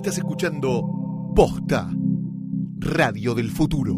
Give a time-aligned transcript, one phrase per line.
[0.00, 0.82] Estás escuchando
[1.36, 1.90] Posta,
[2.78, 3.96] Radio del Futuro.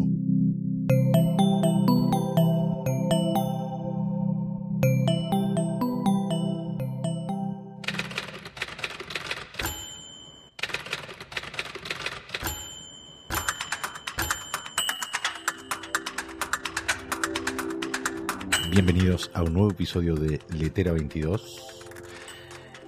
[18.69, 21.61] Bienvenidos a un nuevo episodio de Letera 22,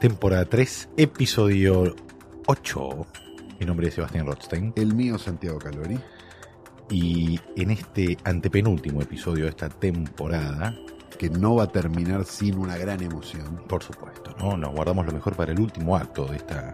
[0.01, 1.95] temporada 3, episodio
[2.47, 3.05] 8.
[3.59, 5.99] Mi nombre es Sebastián Rothstein El mío, Santiago Calori.
[6.89, 10.75] y en este antepenúltimo episodio de esta temporada,
[11.17, 13.61] Que no va a terminar sin una gran emoción.
[13.67, 14.57] por supuesto, ¿no?
[14.57, 16.73] nos guardamos lo mejor para el último acto de esta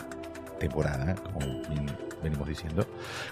[0.60, 1.86] temporada, como bien
[2.24, 2.86] venimos diciendo.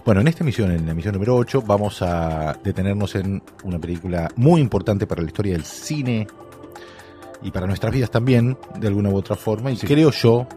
[0.06, 4.30] Bueno, en esta emisión, en la emisión número 8, vamos a detenernos en una película
[4.36, 6.28] muy importante para la historia del cine
[7.42, 10.48] y para nuestras vidas también, de alguna u otra forma, y creo yo,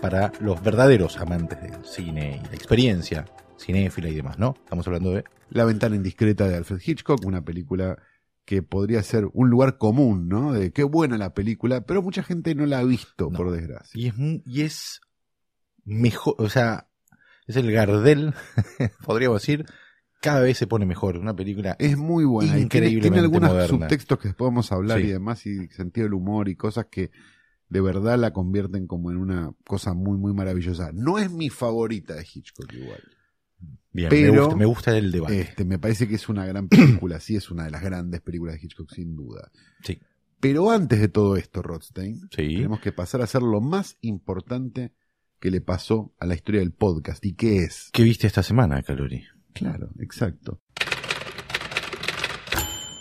[0.00, 3.24] para los verdaderos amantes del cine y la experiencia
[3.58, 4.54] cinéfila y demás, ¿no?
[4.64, 7.98] Estamos hablando de La ventana indiscreta de Alfred Hitchcock, una película
[8.44, 10.52] que podría ser un lugar común, ¿no?
[10.52, 13.36] De qué buena la película, pero mucha gente no la ha visto, No.
[13.36, 13.90] por desgracia.
[14.00, 14.14] Y es,
[14.46, 15.00] y es
[15.84, 16.88] mejor, o sea,
[17.46, 18.34] es el Gardel,
[19.04, 19.66] podríamos decir,
[20.20, 21.16] cada vez se pone mejor.
[21.18, 22.52] Una película Es muy buena.
[22.58, 23.68] y tiene- Tiene, Increíblemente algunos moderna.
[23.68, 25.06] subtextos que después vamos a hablar Sí.
[25.06, 27.10] y demás, y sentido del humor y cosas que
[27.68, 30.90] de verdad la convierten como en una cosa muy, muy maravillosa.
[30.94, 33.02] No es mi favorita de Hitchcock igual.
[33.92, 34.08] bien.
[34.10, 35.40] pero- me, gusta, me gusta el debate.
[35.40, 38.54] Este, me parece que es una gran película, sí es una de las grandes películas
[38.54, 39.50] de Hitchcock, sin duda.
[39.82, 40.00] Sí.
[40.40, 42.54] Pero antes de todo esto, Rothstein, Sí.
[42.56, 44.92] tenemos que pasar a hacer lo más importante
[45.40, 47.24] que le pasó a la historia del podcast.
[47.26, 47.90] ¿Y qué es?
[47.92, 49.24] ¿Qué viste esta semana, Calori?
[49.52, 50.60] Claro, exacto.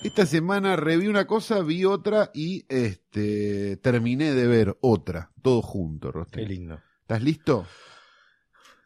[0.07, 6.13] Esta semana reví una cosa, vi otra y este terminé de ver otra, todo junto,
[6.13, 6.47] Rothstein.
[6.47, 6.79] lindo.
[7.01, 7.65] ¿Estás listo?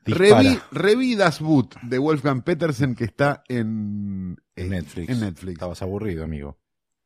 [0.04, 5.10] Reví, reví Das Boot de Wolfgang Petersen que está en, En Netflix.
[5.10, 5.54] En Netflix.
[5.54, 6.58] Estabas aburrido, amigo.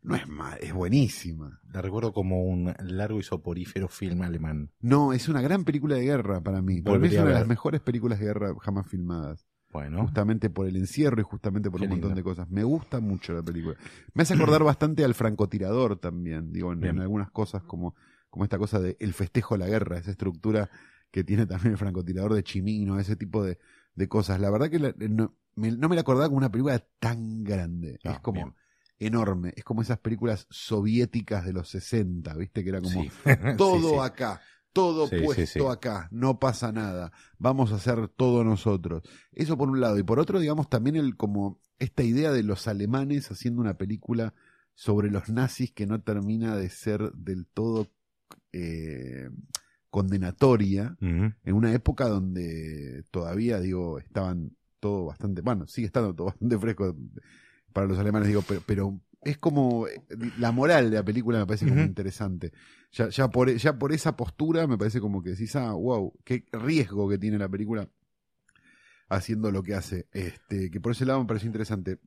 [0.01, 1.59] No es mal, es buenísima.
[1.73, 4.71] La recuerdo como un largo y soporífero film alemán.
[4.79, 6.77] No, es una gran película de guerra para mí.
[6.77, 9.45] Es Volvería una de las mejores películas de guerra jamás filmadas.
[9.75, 12.19] Bueno, Justamente por el encierro y justamente por Qué un montón lindo.
[12.19, 12.49] de cosas.
[12.49, 13.75] Me gusta mucho la película.
[14.13, 16.53] Me hace acordar bastante al francotirador también.
[16.53, 17.93] Digo, en, algunas cosas como,
[18.29, 20.69] como esta cosa de el festejo a la guerra, esa estructura
[21.11, 23.59] que tiene también el francotirador de Chimino, ese tipo de,
[23.95, 24.39] de cosas.
[24.39, 27.99] La verdad que la- no, me, no me la acordaba como una película tan grande.
[28.05, 28.55] Ah, es como bien.
[28.97, 29.53] enorme.
[29.57, 32.63] Es como esas películas soviéticas de los 60, ¿viste?
[32.63, 33.11] Que era como sí.
[33.57, 33.99] todo Sí, sí.
[34.05, 34.41] acá,
[34.75, 35.59] todo Sí, puesto sí.
[35.71, 39.03] acá, no pasa nada, vamos a hacer todo nosotros.
[39.31, 42.67] Eso por un lado, y por otro, digamos, también el como esta idea de los
[42.67, 44.33] alemanes haciendo una película
[44.73, 47.87] sobre los nazis que no termina de ser del todo
[48.51, 49.29] eh,
[49.89, 56.59] condenatoria, en una época donde todavía, digo, estaban todo bastante, bueno, sigue estando todo bastante
[56.59, 56.97] fresco
[57.71, 59.87] para los alemanes, digo, pero, pero es como
[60.37, 62.53] la moral de la película me parece como interesante.
[62.91, 66.45] Ya, ya, por, ya por esa postura me parece como que decís, ah, wow, qué
[66.53, 67.89] riesgo que tiene la película
[69.09, 70.07] haciendo lo que hace.
[70.11, 71.99] Este, que por ese lado me pareció interesante.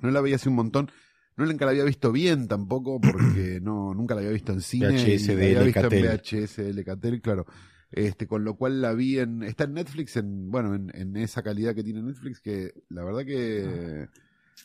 [0.00, 0.90] No la veía hace un montón.
[1.36, 4.88] No nunca la había visto bien tampoco, porque no, nunca la había visto en cine.
[4.92, 7.44] VHS y la de había visto en VHS de Lecatel, claro.
[7.90, 11.42] Este, con lo cual la vi en, está en Netflix, en, bueno, en, en esa
[11.42, 14.08] calidad que tiene Netflix, que la verdad que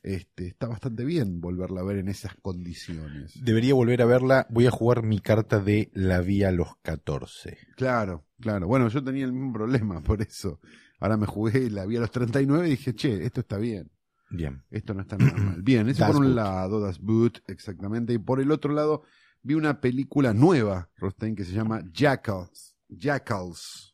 [0.03, 3.33] este, está bastante bien volverla a ver en esas condiciones.
[3.43, 4.47] Debería volver a verla.
[4.49, 7.57] Voy a jugar mi carta de la vía a los 14.
[7.75, 8.67] Claro, claro.
[8.67, 10.59] Bueno, yo tenía el mismo problema, por eso.
[10.99, 13.91] Ahora me jugué, la vi a los 39 y dije, che, esto está bien.
[14.29, 14.63] Bien.
[14.69, 15.61] Esto no está nada mal.
[15.63, 16.35] Bien, eso Das por un Boot.
[16.35, 18.13] lado, Das Boot, exactamente.
[18.13, 19.03] Y por el otro lado,
[19.41, 22.77] vi una película nueva, Rostein, que se llama Jackals.
[22.87, 23.93] Jackals.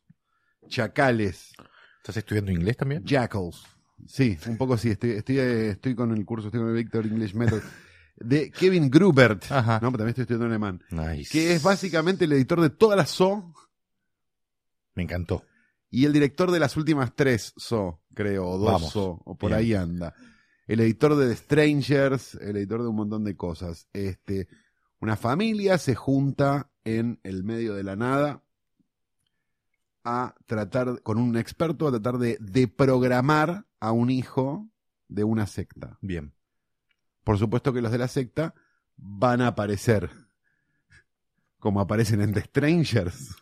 [0.67, 1.53] Chacales.
[1.97, 3.03] ¿Estás estudiando inglés también?
[3.03, 3.65] Jackals.
[4.07, 4.89] Sí, un poco sí.
[4.91, 7.61] Estoy, estoy, eh, estoy con el curso, estoy con el Victor English Method.
[8.15, 9.51] De Kevin Grubert.
[9.51, 9.75] Ajá.
[9.81, 10.81] No, pero también estoy estudiando alemán.
[10.89, 11.29] Nice.
[11.31, 13.53] Que es básicamente el editor de todas las SO
[14.95, 15.43] Me encantó.
[15.91, 18.91] y el director de las últimas tres SO, creo, o dos Vamos.
[18.93, 19.59] SO, o por Bien.
[19.59, 20.15] ahí anda.
[20.65, 23.87] El editor de The Strangers, el editor de un montón de cosas.
[23.93, 24.47] Este,
[24.99, 28.43] Una familia se junta en el medio de la nada
[30.09, 34.69] a tratar, con un experto, a tratar de, de programar a un hijo
[35.09, 35.97] de una secta.
[36.01, 36.33] Bien.
[37.23, 38.53] Por supuesto que los de la secta
[38.95, 40.09] van a aparecer
[41.59, 43.35] como aparecen en The Strangers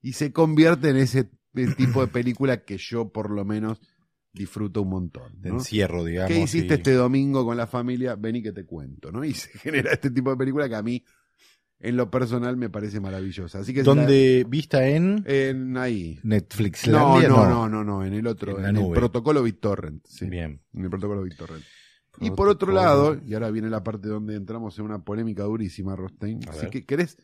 [0.00, 1.30] y se convierte en ese
[1.76, 3.80] tipo de película que yo por lo menos
[4.32, 5.40] disfruto un montón.
[5.40, 5.56] De ¿no?
[5.56, 6.30] encierro, digamos.
[6.30, 8.14] ¿Qué hiciste y- este domingo con la familia?
[8.14, 9.24] Vení que te cuento, ¿no?
[9.24, 11.02] Y se genera este tipo de película que a mí,
[11.80, 13.60] en lo personal, me parece maravillosa.
[13.60, 16.18] Así que ¿Dónde vista en la- en ahí.
[16.22, 16.86] Netflix?
[16.88, 20.04] No, no, no, no, no, en el otro, En en, la el protocolo BitTorrent.
[20.06, 20.60] Sí, Bien.
[20.74, 21.64] en el protocolo BitTorrent.
[22.20, 22.74] Y por otro Protocolo.
[23.14, 26.40] lado, y ahora viene la parte donde entramos en una polémica durísima, Rostein.
[26.48, 26.70] A Así ver.
[26.70, 27.16] que, ¿querés,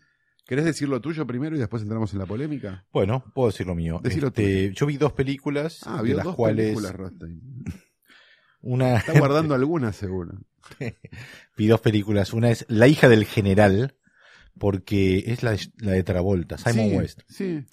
[0.47, 2.87] ¿querés decir lo tuyo primero y después entramos en la polémica?
[2.93, 4.01] Bueno, puedo decir lo mío.
[4.05, 7.41] Este, yo vi dos películas, Ah, de vio las dos cuales películas, Rostein.
[8.61, 10.39] una Está guardando algunas, seguro.
[11.57, 12.33] vi dos películas.
[12.33, 13.97] Una es La hija del general,
[14.59, 17.21] porque es la de, la de Travolta, Simon Sí, West.
[17.29, 17.65] Sí.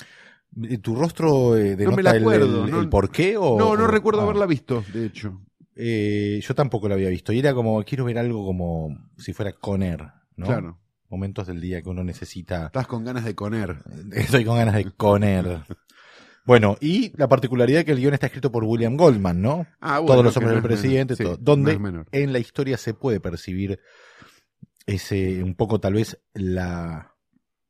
[0.64, 3.38] Eh, ¿Tu rostro eh, No me denota la el- acuerdo, el, no- el por qué?
[3.38, 4.24] O, No, no o- recuerdo ah.
[4.24, 5.42] haberla visto, de hecho.
[5.76, 7.32] Eh, yo tampoco la había visto.
[7.32, 10.06] Y era como, quiero ver algo como si fuera Conner,
[10.36, 10.46] ¿no?
[10.48, 10.78] Claro.
[11.10, 12.68] Momentos del día que uno necesita.
[12.68, 13.78] Estás con ganas de coner.
[14.14, 15.62] Estoy con ganas de Conner.
[16.46, 19.68] Bueno, y la particularidad que el guion está escrito por William Goldman, ¿no?
[19.80, 21.38] Ah, bueno, Todos los hombres del presidente, Sí, todo.
[21.38, 21.80] Donde
[22.12, 23.80] en la historia se puede percibir
[24.86, 27.16] ese, un poco tal vez, la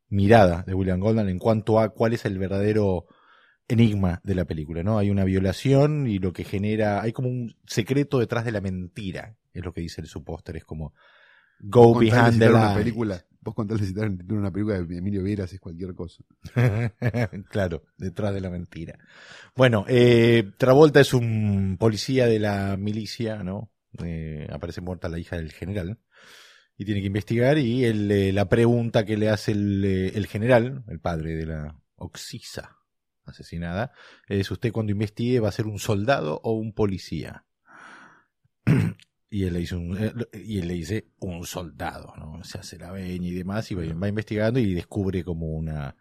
[0.10, 3.08] mirada de William Goldman en cuanto a cuál es el verdadero
[3.68, 4.98] enigma de la película, ¿no?
[4.98, 9.38] Hay una violación y lo que genera, hay como un secreto detrás de la mentira,
[9.54, 10.94] es lo que dice el su póster, es como
[11.60, 14.82] go behind the una película, vos con tal de citar el título de una película
[14.82, 16.24] de Emilio Vieras es cualquier cosa.
[17.50, 18.98] claro, detrás de la mentira.
[19.56, 23.72] Bueno, eh, Travolta es un policía de la milicia, ¿no?
[24.04, 25.98] Eh, aparece muerta la hija del general
[26.82, 30.84] y tiene que investigar y eh, la pregunta que le hace el, eh, el general,
[30.88, 32.80] el padre de la Oxisa
[33.24, 33.92] asesinada,
[34.28, 37.46] es usted cuando investigue va a ser un soldado o un policía.
[39.34, 40.12] Y él le dice un, eh,
[40.44, 42.44] y él le dice un soldado, ¿no?
[42.44, 45.96] Se hace la veña y demás y va, va investigando y descubre como una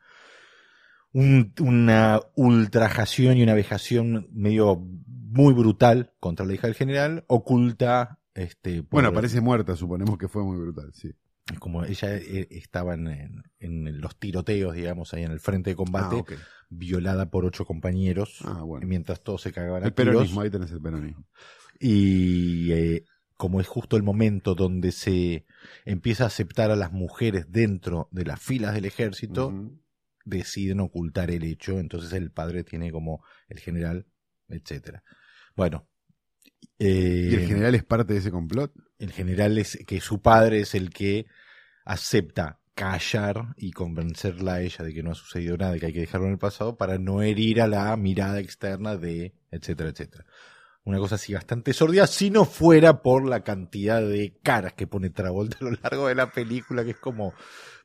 [1.13, 8.20] un- una ultrajación y una vejación medio muy brutal contra la hija del general, oculta
[8.35, 11.13] este por- Bueno, aparece muerta, suponemos que fue muy brutal, sí.
[11.59, 15.77] como ella eh, estaba en, en- en los tiroteos, digamos, ahí en el frente de
[15.77, 16.35] combate, Ah,
[16.69, 18.87] violada por ocho compañeros, Ah, bueno.
[18.87, 20.13] mientras todos se cagaban a El tiros.
[20.15, 21.27] peronismo, ahí tenés el peronismo.
[21.81, 23.05] y eh,
[23.37, 25.47] como es justo el momento donde se
[25.87, 29.53] empieza a aceptar a las mujeres dentro de las filas del ejército,
[30.27, 34.07] deciden ocultar el hecho, entonces el padre tiene como el general,
[34.49, 35.03] etcétera.
[35.57, 35.89] Bueno,
[36.79, 38.73] eh, ¿Y el general es parte de ese complot?
[39.01, 41.27] el general es que su padre es el que
[41.85, 46.01] acepta callar y convencerla a ella de que no ha sucedido nada, que hay que
[46.01, 50.27] dejarlo en el pasado para no herir a la mirada externa de etcétera, etcétera.
[50.85, 55.11] Una cosa así bastante sordida, si no fuera por la cantidad de caras que pone
[55.11, 57.35] Travolta a lo largo de la película, que es como,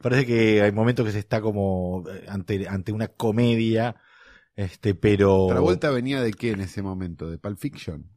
[0.01, 3.95] parece que hay momentos que se está como eh, ante, ante una comedia,
[4.55, 5.47] este, pero...
[5.49, 7.29] ¿Travolta venía de qué en ese momento?
[7.29, 8.14] ¿De Pulp Fiction?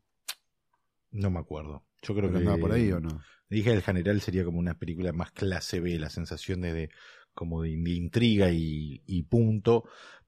[1.10, 1.84] No me acuerdo.
[2.02, 3.26] Yo creo ¿Creo que andaba por ahí o no?
[3.50, 6.90] Dije el general sería como una película más clase B, la sensación de, de-
[7.34, 9.84] como de, de intriga y, y punto.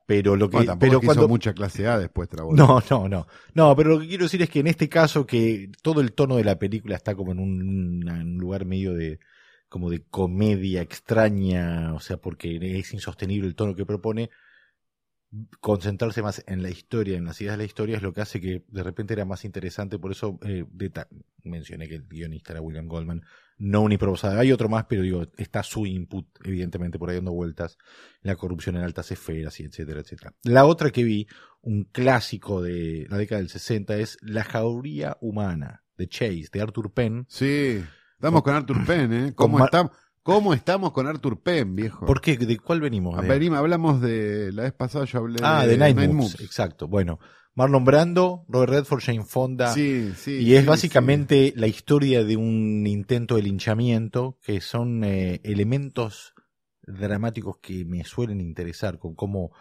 [0.06, 2.70] Pero lo que, Bueno, pero es que hizo mucha clase A después Travolta.
[2.70, 5.70] no, no, no, no, pero lo que quiero decir es que en este caso que
[5.82, 9.20] todo el tono de la película está como en un, un lugar medio de,
[9.68, 14.30] como de comedia extraña, o sea, porque es insostenible el tono que propone,
[15.60, 18.40] concentrarse más en la historia, en las ideas de la historia, es lo que hace
[18.40, 20.64] que de repente era más interesante, por eso eh,
[21.44, 23.22] mencioné que el guionista era William Goldman,
[23.58, 27.32] no un improvisado, hay otro más, pero digo, está su input, evidentemente, por ahí dando
[27.32, 27.78] vueltas,
[28.22, 30.34] la corrupción en altas esferas y etcétera, etcétera.
[30.42, 31.28] La otra que vi,
[31.60, 36.92] un clásico de la década del 60, es La jauría humana, de Chase, de Arthur
[36.92, 37.84] Penn, Sí,
[38.14, 39.32] estamos con Arthur Penn, ¿eh?
[39.34, 42.04] ¿Cómo, estamos, ¿Cómo estamos con Arthur Penn, viejo?
[42.06, 42.36] ¿Por qué?
[42.36, 43.18] ¿De cuál venimos?
[43.18, 44.52] Ah, De- venimos, hablamos de.
[44.52, 46.14] La vez pasada yo hablé Ah, de Night, Moves.
[46.14, 46.40] Moves.
[46.40, 46.88] Exacto.
[46.88, 47.18] Bueno,
[47.54, 49.72] Marlon Brando, Robert Redford, Jane Fonda.
[49.72, 50.32] Sí, sí.
[50.42, 56.34] y es sí, básicamente la historia de un intento de linchamiento, que son eh, elementos
[56.82, 59.52] dramáticos que me suelen interesar, con cómo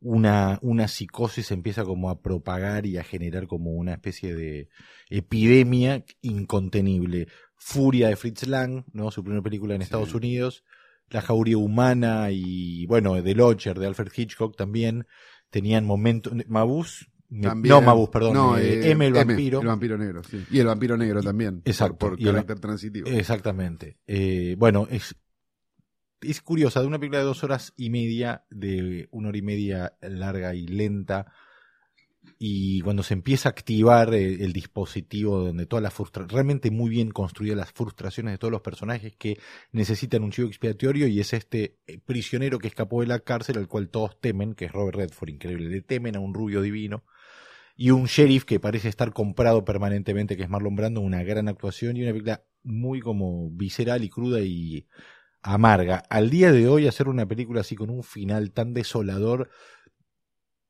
[0.00, 4.68] una, una psicosis empieza como a propagar y a generar como una especie de
[5.10, 7.28] epidemia incontenible.
[7.58, 9.10] Furia de Fritz Lang, ¿no?
[9.10, 9.84] Su primera película en Sí.
[9.84, 10.64] Estados Unidos.
[11.10, 15.06] La jauría humana y, bueno, The Lodger de Alfred Hitchcock también
[15.50, 16.32] tenían momentos.
[16.46, 17.06] Mabuse.
[17.42, 18.34] También- no, Mabuse, perdón.
[18.34, 19.60] No, eh, eh, M, el M, vampiro.
[19.60, 20.44] el vampiro negro, sí.
[20.50, 21.60] Y el vampiro negro también.
[21.64, 21.98] Exacto.
[21.98, 23.06] Por, por el- carácter transitivo.
[23.08, 23.98] Exactamente.
[24.06, 25.14] Eh, bueno, es
[26.20, 29.92] es curiosa, de una película de dos horas y media, de una hora y media
[30.02, 31.32] larga y lenta,
[32.38, 36.90] y cuando se empieza a activar el, el dispositivo donde todas las frustraciones, realmente muy
[36.90, 39.38] bien construidas las frustraciones de todos los personajes que
[39.72, 43.68] necesitan un chivo expiatorio y es este eh, prisionero que escapó de la cárcel al
[43.68, 47.04] cual todos temen, que es Robert Redford, increíble, le temen a un rubio divino
[47.76, 51.96] y un sheriff que parece estar comprado permanentemente, que es Marlon Brando, una gran actuación
[51.96, 54.88] y una película muy como visceral y cruda y
[55.42, 56.02] amarga.
[56.10, 59.50] Al día de hoy hacer una película así con un final tan desolador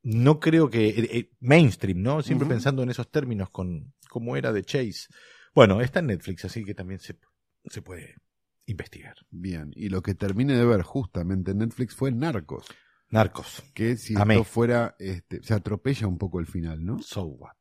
[0.02, 2.23] no creo que eh, eh, mainstream, ¿no?
[2.23, 5.09] Siempre pensando en esos términos con cómo era de Chase.
[5.55, 7.19] Bueno, está en Netflix, así que también se,
[7.64, 8.14] se puede
[8.67, 9.14] investigar.
[9.31, 12.67] Bien, y lo que terminé de ver justamente en Netflix fue Narcos,
[13.11, 13.62] Narcos.
[13.75, 14.35] que si Amé.
[14.35, 17.00] esto fuera, este, se atropella un poco el final, ¿no?
[17.02, 17.57] So what?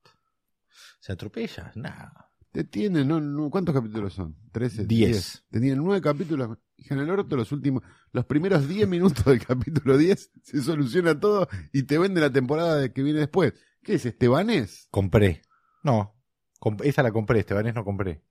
[0.99, 1.71] ¿Se atropella?
[1.75, 2.26] Nada.
[2.51, 3.19] Te tiene, ¿no?
[3.19, 4.35] no ¿Cuántos capítulos son?
[4.51, 4.85] ¿Trece?
[4.85, 5.45] Diez.
[5.49, 6.57] Te tienen nueve capítulos.
[6.77, 11.19] Hija, En el orto, los últimos, los primeros diez minutos del capítulo 10 se soluciona
[11.19, 13.53] todo y te vende la temporada de que viene después.
[13.83, 14.87] ¿Qué es, Estebanés?
[14.91, 15.41] Compré.
[15.83, 16.15] No.
[16.59, 18.23] comp- esa la compré, Estebanés no compré.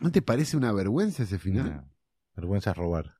[0.00, 1.74] ¿No te parece una vergüenza ese final?
[1.76, 1.92] No.
[2.34, 3.14] Vergüenza es robar.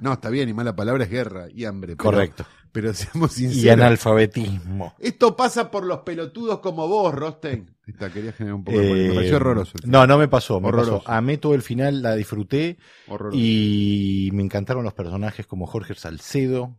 [0.00, 1.96] No, está bien, y mala palabra es guerra y hambre.
[1.96, 2.44] pero- Correcto.
[2.72, 3.84] Pero seamos Y sinceros.
[3.84, 4.94] analfabetismo.
[4.98, 7.70] Esto pasa por los pelotudos como vos, Rostein.
[7.86, 9.08] Esta, quería generar un poco de Eh, polémica.
[9.10, 9.72] Me pareció horroroso.
[9.84, 10.98] el No, no me pasó, me Horroroso.
[11.00, 11.10] pasó.
[11.10, 13.36] Amé todo el final, la disfruté Horroroso.
[13.38, 16.78] y me encantaron los personajes como Jorge Salcedo.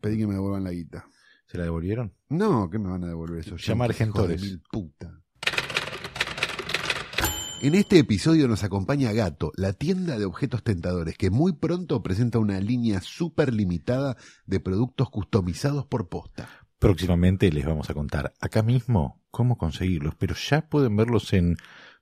[0.00, 1.06] Pedí que me devuelvan la guita.
[1.46, 2.12] ¿Se la devolvieron?
[2.28, 4.42] No, ¿qué me van a devolver esos Llama a yanquis, hijos de Argentores.
[4.42, 5.20] mil puta.
[7.62, 12.38] En este episodio nos acompaña Gato, la tienda de objetos tentadores, que muy pronto presenta
[12.38, 16.48] una línea súper limitada de productos customizados por posta.
[16.78, 21.56] Próximamente les vamos a contar acá mismo cómo conseguirlos, pero ya pueden verlos en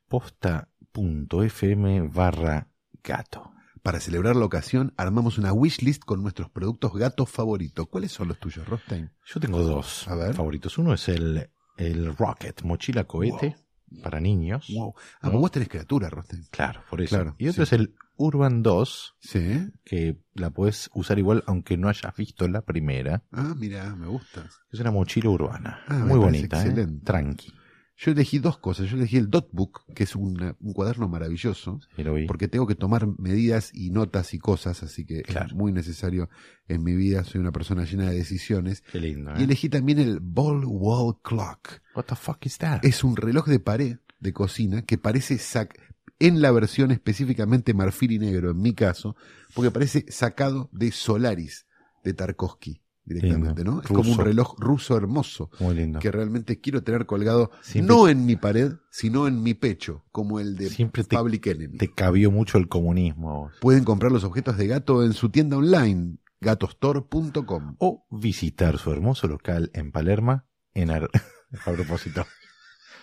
[0.09, 2.69] posta.fm barra
[3.03, 3.51] gato.
[3.83, 7.87] Para celebrar la ocasión, armamos una wishlist con nuestros productos gatos favoritos.
[7.89, 9.13] ¿Cuáles son los tuyos, Rostein?
[9.25, 10.35] Yo tengo dos A ver.
[10.35, 10.79] favoritos.
[10.79, 13.57] Uno es el, el Rocket, mochila cohete
[14.03, 14.67] para niños.
[14.75, 14.95] Wow.
[15.21, 16.45] Ah, pues vos tenés criatura, Rostein.
[16.51, 17.17] Claro, por eso.
[17.17, 17.75] Claro, y otro sí.
[17.75, 19.71] es el Urban 2, Sí.
[19.85, 23.23] que la puedes usar igual aunque no hayas visto la primera.
[23.33, 24.47] Ah, mira, me gusta.
[24.71, 25.81] Es una mochila urbana.
[25.89, 26.69] Ah, Muy bonita, ¿eh?
[26.69, 27.05] excelente.
[27.05, 27.53] Tranqui.
[27.97, 28.89] Yo elegí dos cosas.
[28.91, 30.35] Yo elegí el Dotbook, que es un
[30.75, 32.27] cuaderno maravilloso, Sí, lo vi.
[32.27, 35.47] porque tengo que tomar medidas y notas y cosas, así que Claro.
[35.47, 36.29] es muy necesario
[36.67, 37.23] en mi vida.
[37.25, 38.83] Soy una persona llena de decisiones.
[38.91, 39.37] Qué lindo, ¿eh?
[39.39, 41.81] Y elegí también el Ball Wall Clock.
[41.95, 42.85] What the fuck is that?
[42.85, 45.79] Es un reloj de pared de cocina que parece sac
[46.19, 49.15] en la versión específicamente marfil y negro, en mi caso,
[49.55, 51.67] porque parece sacado de Solaris
[52.03, 53.77] de Tarkovsky directamente, Lindo.
[53.77, 53.83] ¿no?
[53.83, 55.99] Es como un reloj ruso hermoso Muy lindo.
[56.01, 60.41] que realmente quiero tener colgado Siempre- no en mi pared, sino en mi pecho, como
[60.41, 61.77] el de Siempre te, Public Enemy.
[61.79, 63.51] te cabió mucho el comunismo.
[63.61, 67.77] Pueden comprar los objetos de gato en su tienda online, gatostore.com.
[67.79, 71.11] O visitar su hermoso local en Palerma, en Ar-
[71.67, 72.27] a propósito,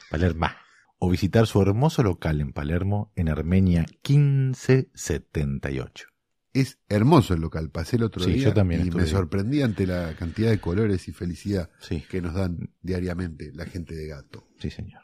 [0.10, 0.58] Palerma.
[1.04, 6.08] O visitar su hermoso local en Palermo, en Armenia 1578.
[6.54, 9.88] Es hermoso el local, pasé el otro Sí, día yo también y me sorprendí ante
[9.88, 14.48] la cantidad de colores y felicidad Sí, que nos dan diariamente la gente de gato.
[14.60, 15.02] sí, señor.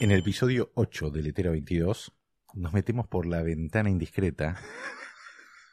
[0.00, 2.12] En el episodio 8 de Letera 22,
[2.54, 4.60] nos metemos por la ventana indiscreta.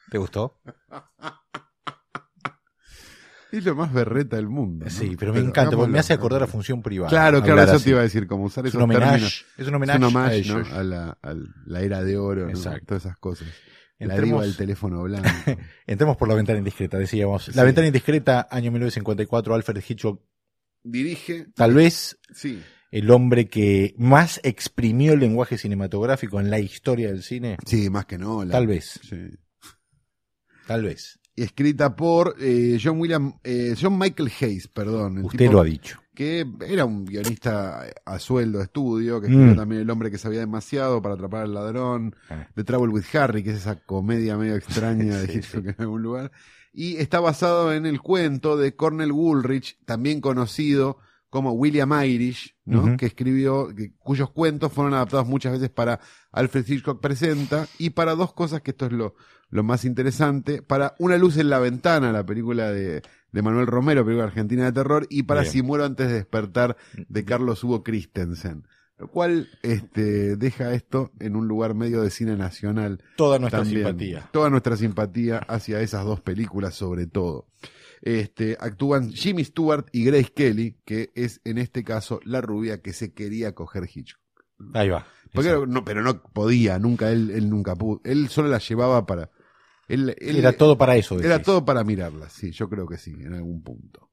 [0.10, 0.62] ¿Te gustó?
[3.58, 4.86] Es lo más berreta del mundo.
[4.86, 4.92] ¿no?
[4.92, 7.10] Sí, pero me encanta, porque me hace acordar a función privada.
[7.10, 7.84] Claro, claro, eso así.
[7.86, 9.46] te iba a decir, como usar Es esos un homenaje, términos.
[9.58, 11.36] es un Es homenaje, a la, a
[11.66, 12.48] la era de oro,
[12.86, 13.48] todas esas cosas.
[13.98, 15.28] La diva del teléfono blanco.
[15.88, 17.56] Entremos por la ventana indiscreta, decíamos.
[17.56, 20.22] La ventana indiscreta, año 1954, Alfred Hitchcock,
[20.84, 27.08] Dirige, tal vez sí, el hombre que más exprimió el lenguaje cinematográfico en la historia
[27.08, 27.58] del cine.
[27.66, 28.44] sí, más que no.
[28.46, 29.18] la- Tal vez, sí.
[30.68, 31.20] tal vez.
[31.36, 35.18] Escrita por eh, John William, eh, John Michael Hayes, perdón.
[35.18, 36.00] el Usted tipo lo ha dicho.
[36.14, 39.32] Que era un guionista a sueldo de estudio, que Mm.
[39.32, 42.48] escribió también El hombre que sabía demasiado para atrapar al ladrón, Ah.
[42.56, 46.02] The Trouble with Harry, que es esa comedia medio extraña de Sí, Hitchcock en algún
[46.04, 46.32] lugar.
[46.74, 51.00] Y está basado en el cuento de Cornel Woolrich, también conocido
[51.36, 52.96] como William Irish, ¿no?
[52.96, 56.00] Que escribió, que- cuyos cuentos fueron adaptados muchas veces para
[56.32, 59.16] Alfred Hitchcock Presenta y para dos cosas que esto es lo,
[59.50, 63.02] lo más interesante, para Una luz en la ventana, la película de,
[63.34, 65.52] de Manuel Romero, película argentina de terror, y para Bien.
[65.52, 66.78] Si muero antes de despertar
[67.10, 68.66] de Carlos Hugo Christensen.
[68.98, 73.04] Lo cual este, deja esto en un lugar medio de cine nacional.
[73.18, 73.86] Toda nuestra también.
[73.86, 74.30] simpatía.
[74.32, 77.48] Toda nuestra simpatía hacia esas dos películas, sobre todo.
[78.06, 82.94] Este, actúan Jimmy Stewart y Grace Kelly, que es en este caso la rubia que
[82.94, 84.22] se quería coger Hitchcock.
[84.74, 85.06] Ahí va.
[85.34, 85.66] Porque Exacto.
[85.66, 88.02] no, pero no podía, nunca, él, él nunca pudo.
[88.06, 89.32] Él solo la llevaba para.
[89.88, 91.20] Él, él- Era todo para eso.
[91.20, 94.12] Era todo para mirarla, sí, yo creo que sí, en algún punto.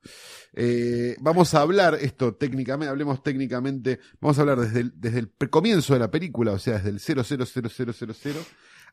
[0.54, 5.30] Eh, vamos a hablar esto técnicamente, hablemos técnicamente, vamos a hablar desde el, desde el
[5.50, 8.44] comienzo de la película, o sea, desde el 000000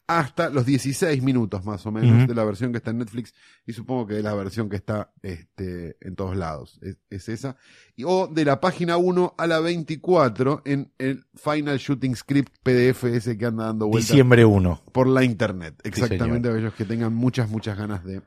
[0.07, 3.31] hasta los 16 minutos más o menos de la versión que está en Netflix
[3.67, 7.57] y supongo que es la versión que está este, en todos lados, es, es esa.
[7.95, 13.03] Y, o de la página 1 a la 24 en el Final Shooting Script PDF
[13.03, 14.83] ese que anda dando vueltas Diciembre 1.
[14.91, 15.75] por la internet.
[15.83, 18.21] Sí, Exactamente, aquellos que tengan muchas, muchas ganas de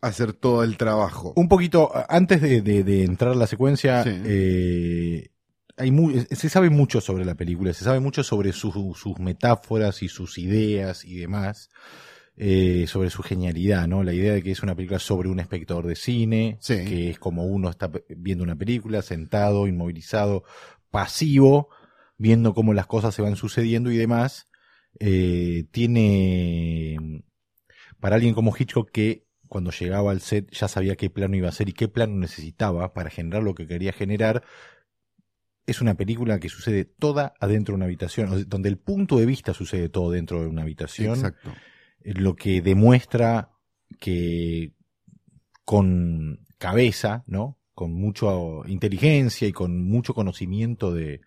[0.00, 1.34] hacer todo el trabajo.
[1.36, 4.10] Un poquito, antes de, de- de entrar a la secuencia, Sí.
[4.24, 5.30] eh,
[5.80, 10.02] hay mu- se sabe mucho sobre la película, se sabe mucho sobre su- sus metáforas
[10.02, 11.70] y sus ideas y demás,
[12.36, 14.02] eh, sobre su genialidad, ¿no?
[14.02, 16.84] La idea de que es una película sobre un espectador de cine, Sí.
[16.84, 20.44] que es como uno está viendo una película, sentado, inmovilizado,
[20.90, 21.68] pasivo,
[22.16, 24.46] viendo cómo las cosas se van sucediendo y demás.
[24.98, 27.24] Eh, tiene,
[28.00, 31.50] para alguien como Hitchcock que cuando llegaba al set ya sabía qué plano iba a
[31.50, 34.42] hacer y qué plano necesitaba para generar lo que quería generar.
[35.70, 39.18] Es una película que sucede toda adentro de una habitación, o sea, donde el punto
[39.18, 41.52] de vista sucede todo dentro de una habitación, Exacto.
[42.00, 43.52] eh, lo que demuestra
[44.00, 44.72] que
[45.64, 47.56] con cabeza, ¿no?
[47.72, 48.26] Con mucha
[48.66, 51.20] inteligencia y con mucho conocimiento de,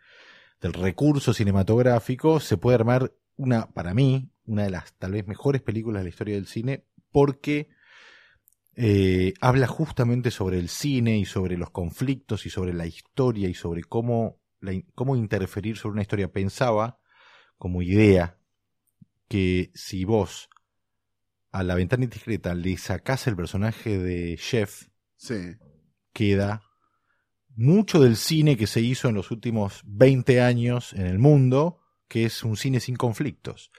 [0.59, 5.61] del recurso cinematográfico, se puede armar una, para mí, una de las tal vez mejores
[5.61, 6.83] películas de la historia del cine,
[7.13, 7.69] porque
[8.75, 13.53] eh, habla justamente sobre el cine y sobre los conflictos y sobre la historia y
[13.53, 16.31] sobre cómo, la cómo interferir sobre una historia.
[16.31, 16.99] Pensaba
[17.57, 18.37] como idea
[19.27, 20.49] que si vos
[21.51, 25.55] a la ventana indiscreta le sacás el personaje de Chef, Sí.
[26.11, 26.63] queda
[27.55, 32.25] mucho del cine que se hizo en los últimos 20 años en el mundo, que
[32.25, 33.71] es un cine sin conflictos.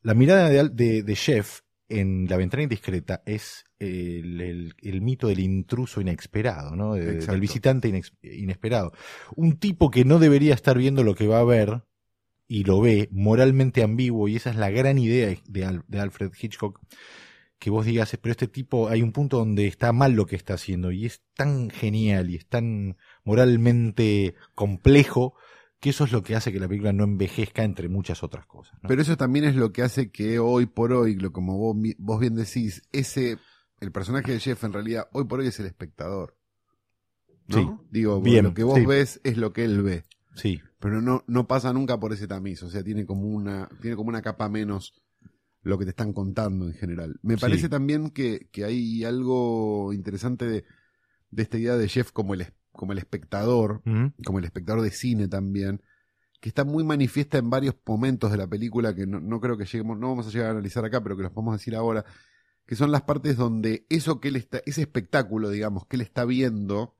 [0.00, 5.28] La mirada de, de, de Chef en La ventana indiscreta es el, el- el mito
[5.28, 6.94] del intruso inesperado, ¿no?
[6.94, 8.92] De- del visitante inex- inesperado.
[9.36, 11.82] Un tipo que no debería estar viendo lo que va a ver
[12.46, 16.32] y lo ve moralmente ambiguo y esa es la gran idea de, Al- de Alfred
[16.40, 16.80] Hitchcock
[17.58, 20.54] que vos digas, pero este tipo hay un punto donde está mal lo que está
[20.54, 25.34] haciendo y es tan genial y es tan moralmente complejo
[25.80, 28.74] que eso es lo que hace que la película no envejezca entre muchas otras cosas.
[28.82, 28.88] ¿no?
[28.88, 32.20] Pero eso también es lo que hace que hoy por hoy, lo como vos, vos
[32.20, 33.38] bien decís, ese,
[33.80, 36.36] el personaje de Jeff en realidad hoy por hoy es el espectador.
[37.46, 37.56] ¿no?
[37.56, 37.86] Sí.
[37.90, 38.86] Digo, Bien, lo que vos sí.
[38.86, 40.04] ves es lo que él ve.
[40.34, 42.62] sí, Pero no, no pasa nunca por ese tamiz.
[42.62, 44.92] O sea, tiene como una, tiene como una capa menos
[45.62, 47.18] lo que te están contando en general.
[47.22, 47.40] Me Sí.
[47.40, 50.64] parece también que, que hay algo interesante de,
[51.30, 53.82] de esta idea de Jeff como el, es- como el espectador,
[54.24, 55.82] como el espectador de cine también,
[56.40, 59.64] que está muy manifiesta en varios momentos de la película que no, no creo que
[59.64, 62.04] lleguemos, no vamos a llegar a analizar acá, pero que los podemos decir ahora,
[62.64, 66.24] que son las partes donde eso que él está, ese espectáculo, digamos, que él está
[66.24, 66.94] viendo,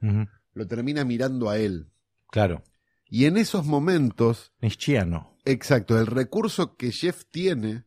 [0.52, 1.86] lo termina mirando a él.
[2.32, 2.64] claro,
[3.08, 5.36] Y en esos momentos, Nietzscheano.
[5.44, 7.84] exacto, el recurso que Jeff tiene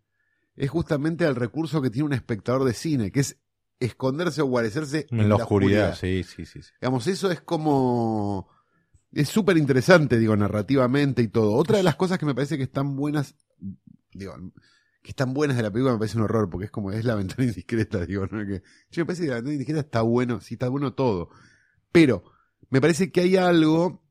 [0.55, 3.37] es justamente el recurso que tiene un espectador de cine, que es
[3.81, 6.61] esconderse o guarecerse en, la oscuridad, sí, sí, sí.
[6.61, 6.71] sí.
[6.79, 8.49] Digamos, eso es como...
[9.11, 11.53] Es súper interesante, digo, narrativamente y todo.
[11.53, 13.35] Otra de las cosas que me parece que están buenas,
[14.13, 14.35] digo,
[15.01, 17.15] que están buenas de la película me parece un horror, porque es como, es la
[17.15, 18.45] ventana indiscreta, digo, ¿no?
[18.45, 21.29] Que, yo me parece que la ventana indiscreta está bueno, sí, está bueno todo.
[21.91, 22.23] Pero,
[22.69, 24.01] me parece que hay algo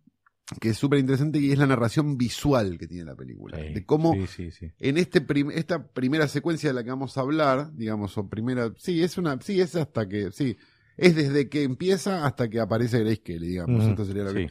[0.59, 3.59] que es súper interesante y es la narración visual que tiene la película.
[3.59, 4.73] Sí, de cómo sí, sí, sí.
[4.79, 8.73] en este prim- esta primera secuencia de la que vamos a hablar, digamos, o primera,
[8.77, 10.57] sí, es una, sí, es hasta que, sí,
[10.97, 13.85] es desde que empieza hasta que aparece Grace Kelly, digamos.
[13.87, 14.51] Esto sería lo que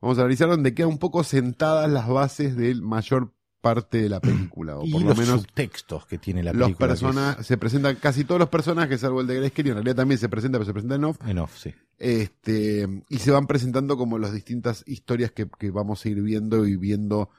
[0.00, 3.32] vamos a analizar donde quedan un poco sentadas las bases de mayor
[3.64, 6.66] parte de la película, o Y por lo los menos subtextos que tiene la los
[6.66, 6.88] película.
[6.88, 9.76] que es- personajes, se presentan casi todos los personajes, salvo el de Grace Kelly, en
[9.76, 11.72] realidad también se presenta, pero se presenta en off, En off, sí.
[11.98, 16.66] este, y se van presentando como las distintas historias que, que vamos a ir viendo
[16.66, 17.30] y viendo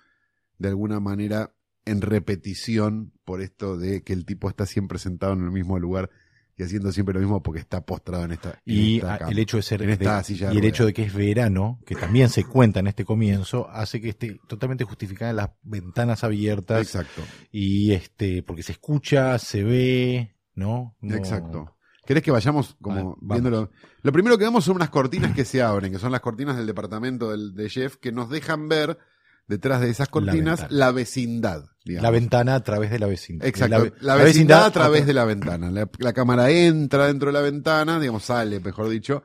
[0.57, 1.51] de alguna manera
[1.85, 6.09] en repetición por esto de que el tipo está siempre sentado en el mismo lugar
[6.57, 9.31] y haciendo siempre lo mismo porque está postrado en esta, en Y esta a- cama.
[9.31, 11.13] el hecho de ser en de- esta silla de y el hecho de que es
[11.13, 16.23] verano, que también se cuenta en este comienzo, hace que esté totalmente justificada las ventanas
[16.23, 20.95] abiertas Exacto, y este porque se escucha, se ve, ¿no?
[21.01, 21.71] No- exacto.
[22.05, 23.71] ¿Querés que vayamos como viéndolo?
[24.03, 26.67] Lo primero que vemos son unas cortinas que se abren, que son las cortinas del
[26.67, 28.99] departamento del, de Jeff, que nos dejan ver
[29.47, 31.65] detrás de esas cortinas, la, vecindad.
[31.83, 32.03] Digamos.
[32.03, 33.47] La ventana a través de la vecindad.
[33.47, 35.69] Exacto, la, vecindad, a través de la ventana.
[35.71, 39.23] La, cámara entra dentro de la ventana, digamos, sale, mejor dicho,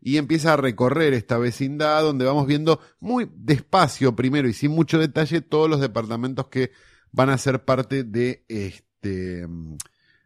[0.00, 4.98] y empieza a recorrer esta vecindad donde vamos viendo muy despacio primero y sin mucho
[4.98, 6.72] detalle todos los departamentos que
[7.10, 9.46] van a ser parte de este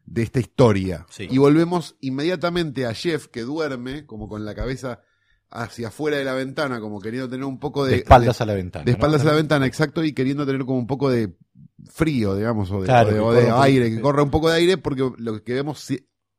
[0.06, 1.06] de esta historia.
[1.18, 5.00] Y volvemos inmediatamente a Jeff que duerme como con la cabeza
[5.50, 7.92] hacia afuera de la ventana, como queriendo tener un poco de...
[7.92, 8.84] De espaldas a la ventana.
[8.84, 11.36] De espaldas a la ventana, exacto, y queriendo tener como un poco de
[11.92, 15.88] frío, digamos, o de, aire, que corra un poco de aire, porque lo que vemos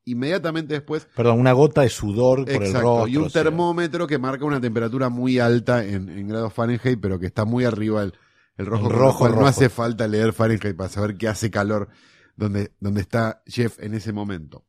[0.06, 1.08] inmediatamente después...
[1.16, 3.08] Perdón, una gota de sudor por el rostro.
[3.08, 7.46] Y un termómetro que marca una temperatura muy alta en, grados Fahrenheit, pero que está
[7.46, 8.14] muy arriba el,
[8.58, 8.90] el rojo.
[8.90, 11.90] rojo, No hace falta leer Fahrenheit para saber que hace calor
[12.36, 14.66] donde, donde está Jeff en ese momento.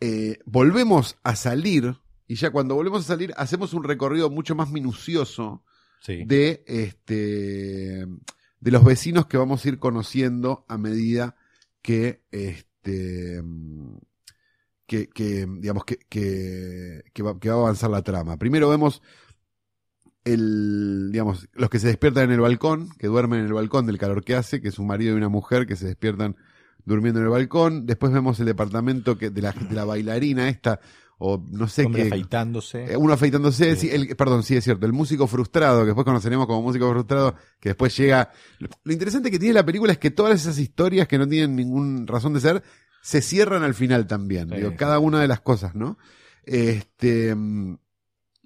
[0.00, 1.96] Eh, volvemos a salir
[2.28, 5.62] y ya cuando volvemos a salir, hacemos un recorrido mucho más minucioso
[6.06, 8.06] de, este,
[8.60, 11.36] de los vecinos que vamos a ir conociendo a medida
[11.82, 13.42] que, este,
[14.86, 18.36] que, que digamos, que, que, que, va, que va a avanzar la trama.
[18.36, 19.02] Primero vemos
[20.24, 23.98] el, digamos, los que se despiertan en el balcón, que duermen en el balcón del
[23.98, 26.36] calor que hace, que es un marido y una mujer que se despiertan
[26.84, 27.86] durmiendo en el balcón.
[27.86, 30.80] Después vemos el departamento que, de, la, de la bailarina esta,
[31.18, 32.02] o no sé qué.
[32.02, 32.92] afeitándose.
[32.92, 33.88] Eh, uno afeitándose, sí.
[33.90, 37.70] el, perdón, sí es cierto, el músico frustrado, que después conoceremos como músico frustrado, que
[37.70, 38.30] después llega.
[38.58, 42.04] Lo, interesante que tiene la película es que todas esas historias que no tienen ninguna
[42.06, 42.62] razón de ser,
[43.02, 44.50] se cierran al final también.
[44.50, 45.98] digo, cada una de las cosas, ¿no?
[46.44, 47.34] Este.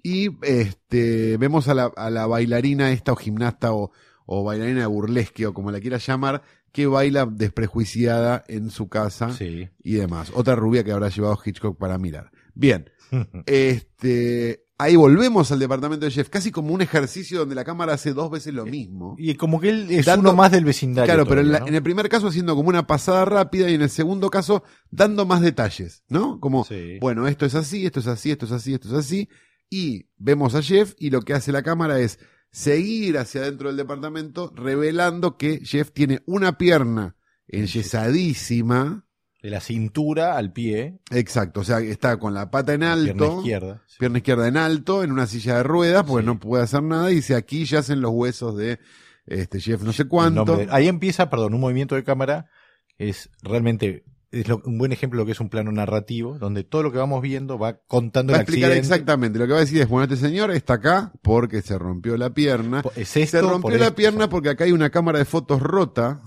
[0.03, 3.91] Y este vemos a la, a la bailarina esta, o gimnasta, o,
[4.25, 9.29] o bailarina de burlesque, o como la quieras llamar, que baila desprejuiciada en su casa
[9.39, 10.31] y demás.
[10.33, 12.31] Otra rubia que habrá llevado Hitchcock para mirar.
[12.53, 12.89] Bien.
[13.45, 18.13] este, ahí volvemos al departamento de Jeff, casi como un ejercicio donde la cámara hace
[18.13, 19.15] dos veces lo mismo.
[19.17, 21.05] Y como que él es uno más del vecindario.
[21.05, 24.29] Claro, pero en, el primer caso haciendo como una pasada rápida y en el segundo
[24.29, 26.39] caso dando más detalles, ¿no?
[26.39, 26.65] Como,
[26.99, 29.29] bueno, esto es así, esto es así, esto es así, esto es así.
[29.69, 32.19] Y vemos a Jeff y lo que hace la cámara es
[32.51, 37.15] seguir hacia adentro del departamento, revelando que Jeff tiene una pierna
[37.47, 39.05] enyesadísima
[39.41, 40.99] de la cintura al pie.
[41.11, 43.13] Exacto, o sea, está con la pata en alto.
[43.13, 43.83] Pierna izquierda.
[43.99, 47.11] Pierna izquierda en alto, en una silla de ruedas, porque no puede hacer nada.
[47.11, 48.79] Y dice, aquí yacen los huesos de
[49.25, 50.59] este Jeff no sé cuánto.
[50.69, 52.49] Ahí empieza, perdón, un movimiento de cámara
[52.97, 56.83] es realmente es un buen ejemplo de lo que es un plano narrativo, donde todo
[56.83, 59.37] lo que vamos viendo va contando va a explicar exactamente.
[59.37, 62.33] Lo que va a decir es, bueno, este señor está acá porque se rompió la
[62.33, 62.81] pierna.
[63.03, 66.21] se rompió la pierna porque acá hay una cámara de fotos rota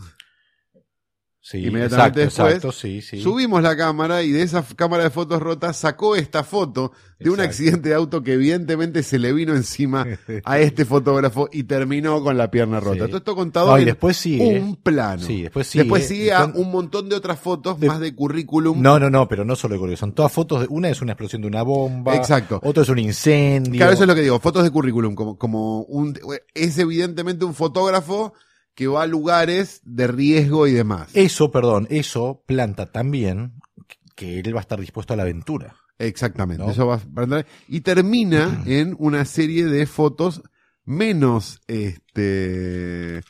[1.47, 2.75] Sí, Inmediatamente después
[3.23, 7.39] subimos la cámara y de esa cámara de fotos rota sacó esta foto de un
[7.39, 10.07] accidente de auto que evidentemente se le vino encima
[10.43, 13.09] a este fotógrafo y terminó con la pierna rota.
[13.09, 15.23] Todo esto contado y después sigue, un plano.
[15.23, 18.81] Sí, después sigue, después sigue a un montón de otras fotos más de currículum.
[18.81, 20.01] No, no, no, pero no solo de currículum.
[20.01, 20.63] Son todas fotos.
[20.63, 22.17] De, una es una explosión de una bomba.
[22.17, 22.59] Exacto.
[22.65, 23.81] Otro es un incendio.
[23.81, 24.41] Claro, eso es lo que digo.
[24.41, 25.15] Fotos de currículum.
[25.15, 26.19] Como, como un,
[26.55, 28.33] es evidentemente un fotógrafo
[28.75, 31.11] que va a lugares de riesgo y demás.
[31.15, 33.55] Eso, perdón, eso planta también
[34.15, 35.77] que él va a estar dispuesto a la aventura.
[35.99, 40.43] Exactamente, eso va a y termina en una serie de fotos
[40.85, 43.23] menos, este,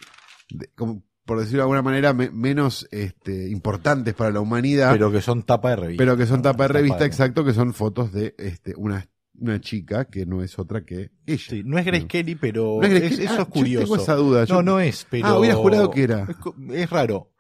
[0.74, 4.92] como por decirlo de alguna manera, menos este, importantes para la humanidad.
[4.92, 6.02] Pero que son tapa de revista.
[6.02, 10.06] Pero que son tapa de revista, exacto, que son fotos de este, una una chica
[10.06, 11.62] que no es otra que ella.
[11.64, 13.84] no es Grace Kelly, pero eso es ah, curioso.
[13.84, 14.46] tengo esa duda.
[14.48, 15.26] No, no es, pero.
[15.26, 16.26] Ah, hubiera jurado que era.
[16.72, 17.32] Es, raro.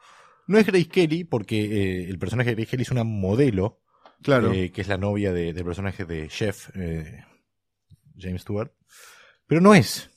[0.46, 3.80] No es Grace Kelly, porque eh, el personaje de Grace Kelly es una modelo.
[4.22, 4.52] Claro.
[4.52, 7.24] Eh, que es la novia de, del personaje de Chef, eh,
[8.16, 8.72] James Stewart.
[9.46, 10.10] Pero no es.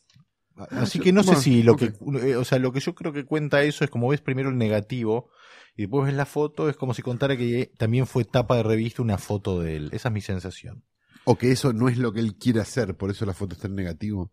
[0.55, 1.93] Ah, Así que no sé si lo que.
[2.35, 5.29] O sea, lo que yo creo que cuenta eso es como ves primero el negativo
[5.75, 9.03] y después ves la foto, es como si contara que también fue tapa de revista
[9.03, 9.89] una foto de él.
[9.93, 10.83] Esa es mi sensación.
[11.29, 13.67] O que eso no es lo que él quiere hacer, por eso la foto está
[13.67, 14.31] en negativo.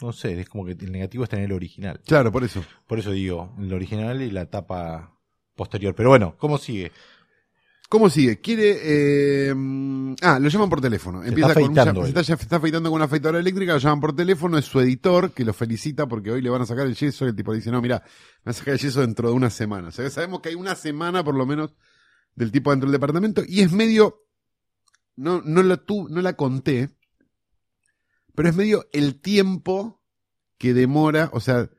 [0.00, 2.00] No sé, es como que el negativo está en el original.
[2.06, 2.64] Claro, por eso.
[2.86, 5.18] Por eso digo, el original y la tapa
[5.54, 5.94] posterior.
[5.94, 6.92] Pero bueno, ¿cómo sigue?
[7.90, 8.40] ¿Cómo sigue?
[8.40, 8.78] Quiere.
[8.82, 9.54] Eh,
[10.22, 11.22] ah, lo llaman por teléfono.
[11.22, 12.06] Empieza está con afeitando.
[12.06, 15.44] está, está, afeitando con una afeitadora eléctrica, lo llaman por teléfono, es su editor que
[15.44, 17.82] lo felicita porque hoy le van a sacar el yeso y el tipo dice: No,
[17.82, 19.88] mira, me van a sacar el yeso dentro de una semana.
[19.88, 21.74] O sea, sabemos que hay una semana por lo menos
[22.34, 24.25] del tipo dentro del departamento y es medio
[25.16, 26.90] no, no, la no la conté,
[28.34, 30.02] pero es medio el tiempo
[30.58, 31.70] que demora, o sea,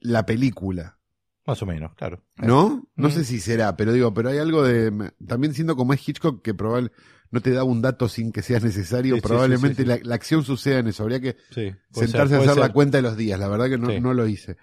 [0.00, 0.98] la película.
[1.46, 2.22] Más o menos, claro.
[2.36, 2.88] ¿No?
[2.96, 3.12] No mm.
[3.12, 5.12] sé si será, pero digo, pero hay algo de.
[5.26, 6.92] También siendo como es Hitchcock, que probable,
[7.30, 10.14] no te da un dato sin que sea necesario, Sí, probablemente sí, sí, La, la
[10.14, 11.02] acción suceda en eso.
[11.02, 11.36] Habría que
[11.92, 13.38] sentarse ser, a hacer la cuenta de los días.
[13.38, 14.56] La verdad que no, no lo hice.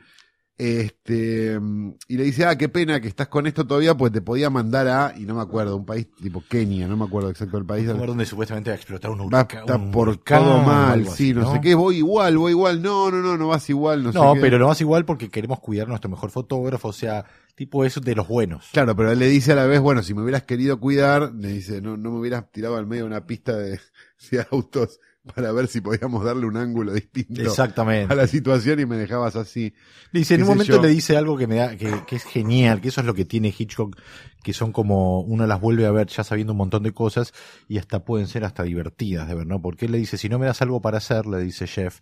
[0.60, 1.60] Este,
[2.08, 4.88] y le dice, ah, qué pena que estás con esto todavía, pues te podía mandar
[4.88, 7.86] a, y no me acuerdo, un país tipo Kenia, no me acuerdo exacto el país.
[7.88, 9.70] Un lugar donde supuestamente va a explotar un a huracán.
[9.70, 13.38] un por todo mal, sí, no, sé qué, voy igual, voy igual, no, no, no,
[13.38, 14.42] no vas igual, no, No, sé qué.
[14.42, 18.16] pero lo más igual porque queremos cuidar nuestro mejor fotógrafo, o sea, tipo eso de
[18.16, 18.70] los buenos.
[18.74, 21.50] Claro, pero él le dice a la vez, bueno, si me hubieras querido cuidar, le
[21.50, 23.80] dice, no, no me hubieras tirado al medio de una pista de,
[24.32, 28.12] de autos para ver si podíamos darle un ángulo distinto Exactamente.
[28.12, 29.74] a la situación y me dejabas así.
[30.12, 30.82] Dice, en un momento yo.
[30.82, 33.26] le dice algo que me da, que, que es genial, que eso es lo que
[33.26, 33.96] tiene Hitchcock,
[34.44, 37.34] que son como, uno las vuelve a ver ya sabiendo un montón de cosas
[37.68, 39.62] y hasta pueden ser hasta divertidas de ver, ¿no?
[39.62, 42.00] Porque él le dice, si no me das algo para hacer, le dice Jeff,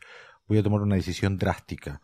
[0.47, 2.01] voy a tomar una decisión drástica.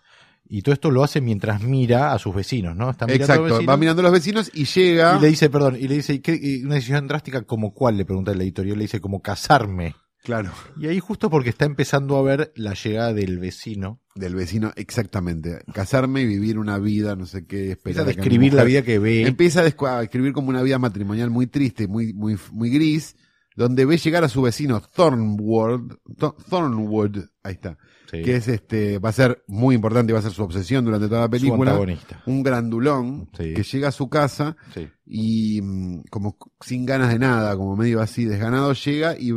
[0.53, 2.89] Y todo esto lo hace mientras mira a sus vecinos, ¿no?
[2.89, 5.15] Está mirando a los Exacto, vecinos va mirando a los vecinos y llega.
[5.17, 7.95] y le dice, perdón, y le dice, ¿qué- y una decisión drástica como cuál?
[7.95, 9.95] Le pregunta el editorial, le dice, como casarme.
[10.23, 14.71] Claro, Y ahí justo porque está empezando a ver la llegada del vecino, del vecino,
[14.75, 15.61] exactamente.
[15.73, 19.25] Casarme y vivir una vida, no sé qué, empieza a describir la vida que ve.
[19.27, 23.15] Empieza a, descu- a escribir como una vida matrimonial muy triste, muy, muy, muy gris,
[23.55, 27.77] donde ve llegar a su vecino Thornwood, Thor- Thornwood, ahí está,
[28.11, 28.21] Sí.
[28.23, 31.07] que es este, va a ser muy importante y va a ser su obsesión durante
[31.07, 31.79] toda la película.
[32.25, 33.53] Un grandulón Sí.
[33.53, 34.89] que llega a su casa Sí.
[35.05, 39.31] y mm, como sin ganas de nada, como medio así desganado, llega y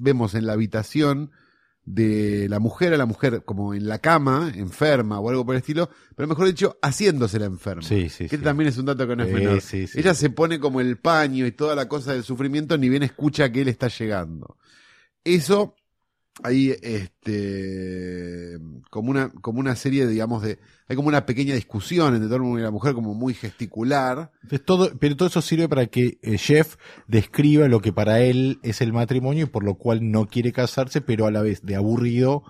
[0.00, 1.32] vemos en la habitación
[1.86, 5.58] de la mujer a la mujer como en la cama, enferma o algo por el
[5.60, 7.82] estilo, pero mejor dicho, haciéndosela enferma.
[7.82, 8.42] Sí, sí, que sí.
[8.42, 9.60] también es un dato que no es menor.
[9.94, 13.52] Ella se pone como el paño y toda la cosa del sufrimiento, ni bien escucha
[13.52, 14.56] que él está llegando.
[15.24, 15.74] Eso,
[16.42, 18.58] ahí, este,
[18.90, 22.62] como una, como una serie, digamos, de, hay como una pequeña discusión entre Thornwood y
[22.62, 24.32] la mujer, como muy gesticular.
[24.64, 28.80] Todo, pero todo eso sirve para que eh, Jeff describa lo que para él es
[28.80, 32.42] el matrimonio y por lo cual no quiere casarse, pero a la vez de aburrido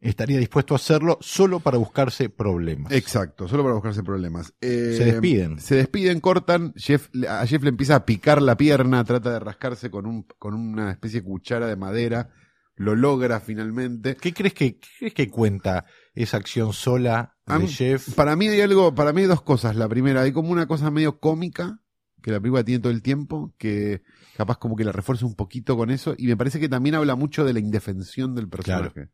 [0.00, 2.92] estaría dispuesto a hacerlo solo para buscarse problemas.
[2.92, 4.54] Exacto, solo para buscarse problemas.
[4.60, 5.58] Eh, Se despiden.
[5.58, 6.72] Se despiden, cortan.
[6.76, 10.54] Jeff, a Jeff le empieza a picar la pierna, trata de rascarse con, un, con
[10.54, 12.30] una especie de cuchara de madera.
[12.78, 14.16] Lo logra finalmente.
[14.16, 18.14] ¿Qué crees que, qué crees que cuenta esa acción sola de mí- Jeff?
[18.14, 19.76] Para mí hay algo, para mí hay dos cosas.
[19.76, 21.80] La primera, hay como una cosa medio cómica
[22.22, 24.02] que la película tiene todo el tiempo, que
[24.36, 26.14] capaz como que la refuerza un poquito con eso.
[26.18, 29.08] Y me parece que también habla mucho de la indefensión del personaje.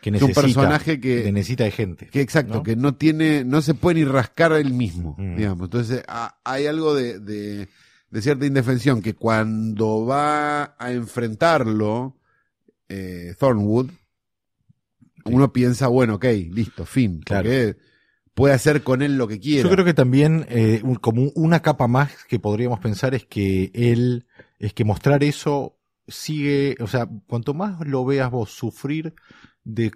[0.00, 2.06] Que es un necesita, personaje que- que necesita de gente.
[2.08, 2.62] Que exacto, ¿no?
[2.62, 5.36] que no tiene, no se puede ni rascar él mismo, Mm.
[5.36, 5.64] digamos.
[5.66, 7.68] Entonces, a- hay algo de, de,
[8.10, 12.16] de cierta indefensión que cuando va a enfrentarlo,
[12.88, 13.90] eh, Thornwood,
[15.26, 17.20] uno piensa, bueno, ok, listo, fin.
[17.20, 17.44] Claro.
[17.44, 17.76] Porque
[18.34, 19.62] puede hacer con él lo que quiera.
[19.62, 23.70] Yo creo que también, eh, un- como una capa más que podríamos pensar es que
[23.74, 24.26] él,
[24.58, 29.14] es que mostrar eso sigue, o sea, cuanto más lo veas vos sufrir
[29.62, 29.90] de,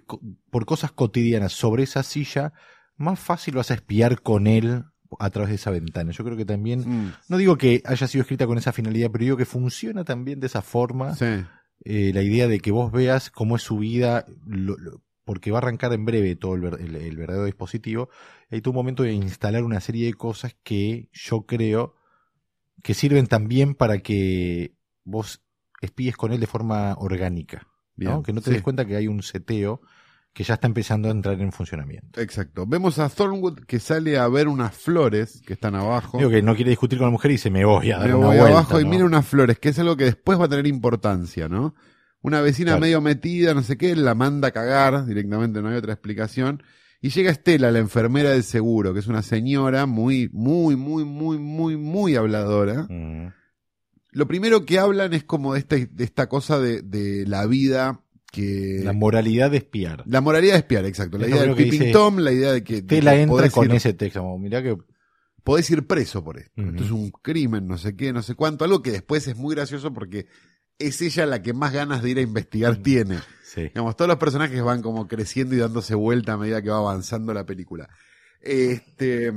[0.49, 2.53] por cosas cotidianas sobre esa silla,
[2.97, 4.83] más fácil vas a espiar con él
[5.19, 6.11] a través de esa ventana.
[6.11, 9.23] Yo creo que también, Mm, no digo que haya sido escrita con esa finalidad, pero
[9.25, 11.45] digo que funciona también de esa forma sí.
[11.85, 15.59] Eh, la idea de que vos veas cómo es su vida, lo- lo- porque va
[15.59, 18.09] a arrancar en breve todo el, el- el verdadero dispositivo,
[18.49, 21.95] hay todo un momento de instalar una serie de cosas que yo creo
[22.83, 25.41] que sirven también para que vos
[25.81, 27.67] espíes con él de forma orgánica,
[28.23, 28.55] que no te sí.
[28.55, 29.81] des cuenta que hay un seteo
[30.33, 32.21] que ya está empezando a entrar en funcionamiento.
[32.21, 32.65] Exacto.
[32.67, 36.17] Vemos a Thornwood que sale a ver unas flores que están abajo.
[36.17, 38.15] Digo que no quiere discutir con la mujer y dice me voy a dar Me
[38.15, 40.49] una voy vuelta, abajo y mira unas flores, que es algo que después va a
[40.49, 41.75] tener importancia, ¿no?
[42.21, 42.81] Una vecina Claro.
[42.81, 46.61] medio metida, no sé qué, la manda a cagar directamente, no hay otra explicación.
[47.01, 51.37] Y llega Estela, la enfermera del seguro, que es una señora muy, muy, muy, muy,
[51.37, 52.87] muy, muy habladora.
[52.89, 53.31] Mm.
[54.11, 58.01] Lo primero que hablan es como de esta, de esta cosa de, de la vida
[58.31, 58.81] que...
[58.83, 60.03] La moralidad de espiar.
[60.07, 61.17] la moralidad de espiar, exacto.
[61.17, 62.81] La Es idea del dice- tom, la idea de que...
[62.81, 64.77] Te la entra con ir- ese texto, como, mirá que
[65.43, 66.61] podés ir preso por esto.
[66.61, 68.65] Esto es un crimen, no sé qué, no sé cuánto.
[68.65, 70.27] Algo que después es muy gracioso porque
[70.77, 73.17] es ella la que más ganas de ir a investigar tiene.
[73.43, 73.63] sí.
[73.63, 77.33] Digamos, todos los personajes van como creciendo y dándose vuelta a medida que va avanzando
[77.33, 77.89] la película.
[78.41, 79.33] Este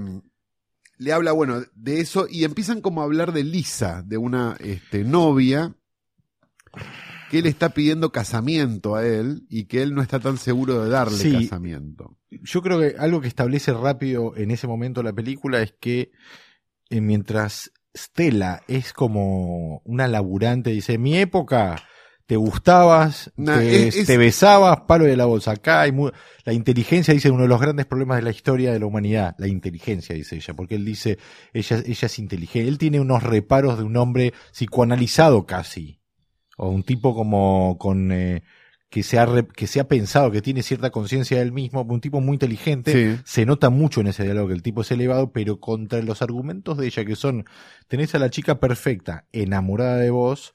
[0.98, 5.02] le habla, bueno, de eso y empiezan como a hablar de Lisa, de una este,
[5.02, 5.74] novia
[7.32, 10.90] que él está pidiendo casamiento a él y que él no está tan seguro de
[10.90, 11.32] darle Sí.
[11.32, 12.16] casamiento.
[12.30, 16.12] Yo creo que algo que establece rápido en ese momento la película es que
[16.90, 21.82] eh, mientras Stella es como una laburante, dice, mi época
[22.26, 25.52] te gustabas, Nah, te, es- es- te besabas, palo de la bolsa.
[25.52, 26.10] Acá hay mu-
[26.44, 29.48] la inteligencia, dice, uno de los grandes problemas de la historia de la humanidad, la
[29.48, 31.18] inteligencia, dice ella, porque él dice,
[31.54, 35.98] ella, ella es inteligente, él tiene unos reparos de un hombre psicoanalizado casi.
[36.64, 38.42] O un tipo como con eh,
[38.88, 42.00] que se ha re- que se ha pensado que tiene cierta conciencia del mismo, un
[42.00, 43.20] tipo muy inteligente, Sí.
[43.24, 46.78] se nota mucho en ese diálogo que el tipo es elevado, pero contra los argumentos
[46.78, 47.44] de ella que son
[47.88, 50.54] tenés a la chica perfecta, enamorada de vos,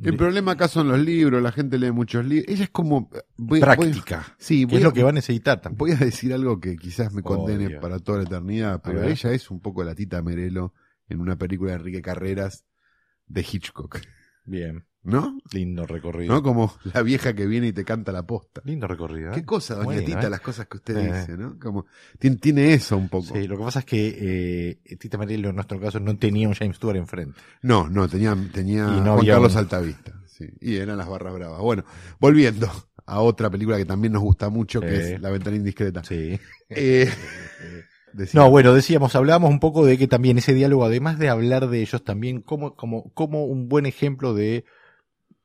[0.00, 2.46] El problema acá son los libros, la gente lee muchos libros.
[2.54, 3.10] Ella es como...
[3.10, 5.78] voy- voy- práctica, sí, voy es a- lo que va a necesitar también.
[5.78, 7.80] Voy a decir algo que quizás me condene Obvio.
[7.80, 10.72] para toda la eternidad, pero ella es un poco la tita Merelo
[11.08, 12.64] en una película de Enrique Carreras
[13.26, 13.98] de Hitchcock,
[14.44, 15.38] Bien, ¿no?
[15.52, 16.34] lindo recorrido.
[16.34, 16.42] ¿No?
[16.42, 18.60] Como la vieja que viene y te canta la posta.
[18.64, 19.30] Lindo recorrido.
[19.30, 19.34] ¿eh?
[19.36, 20.30] Qué cosa, doña Bueno, Tita, ¿eh?
[20.30, 21.12] las cosas que usted Eh.
[21.20, 21.58] dice, ¿no?
[21.58, 21.86] Como
[22.18, 23.34] tiene, tiene eso un poco.
[23.34, 26.54] Sí, lo que pasa es que eh, Tita Merelo en nuestro caso no tenía un
[26.54, 27.38] James Stewart enfrente.
[27.62, 30.12] No, no, tenía, tenía no Juan Carlos un- Altavista.
[30.26, 31.60] Sí, y eran las barras bravas.
[31.60, 31.84] Bueno,
[32.20, 32.70] volviendo
[33.06, 35.14] a otra película que también nos gusta mucho, que Eh.
[35.14, 36.04] es La ventana indiscreta.
[36.04, 36.38] Sí.
[36.70, 37.08] Eh,
[38.12, 41.68] decía- No, bueno, decíamos, hablábamos un poco de que también ese diálogo, además de hablar
[41.68, 44.64] de ellos, también como, como, como un buen ejemplo de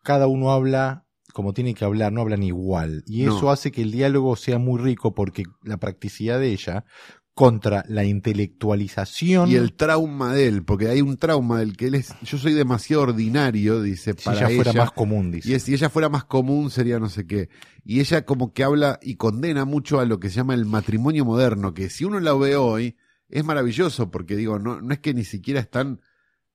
[0.03, 3.03] cada uno habla como tiene que hablar, no hablan igual.
[3.07, 3.35] Y No.
[3.37, 6.85] eso hace que el diálogo sea muy rico porque la practicidad de ella
[7.33, 9.49] contra la intelectualización.
[9.49, 12.53] Y el trauma de él, porque hay un trauma del que él es, yo soy
[12.53, 14.81] demasiado ordinario, dice, si para ella fuera ella.
[14.81, 15.49] más común, dice.
[15.49, 17.49] Y es- si ella fuera más común sería no sé qué.
[17.83, 21.25] Y ella como que habla y condena mucho a lo que se llama el matrimonio
[21.25, 22.95] moderno, que si uno lo ve hoy,
[23.29, 26.01] es maravilloso, porque digo, no, no es que ni siquiera están,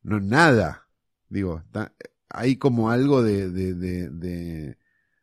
[0.02, 0.86] no nada.
[1.28, 1.92] Digo, está,
[2.30, 4.76] hay como algo de, de, de,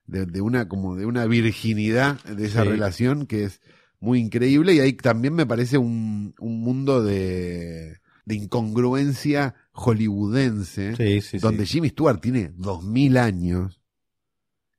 [0.07, 2.69] de, una, como de una virginidad de esa Sí.
[2.69, 3.61] relación que es
[3.99, 4.73] muy increíble.
[4.73, 11.37] Y ahí también me parece un, un mundo de, de incongruencia hollywoodense Sí, sí, sí.
[11.39, 13.81] donde Jimmy Stewart tiene dos mil años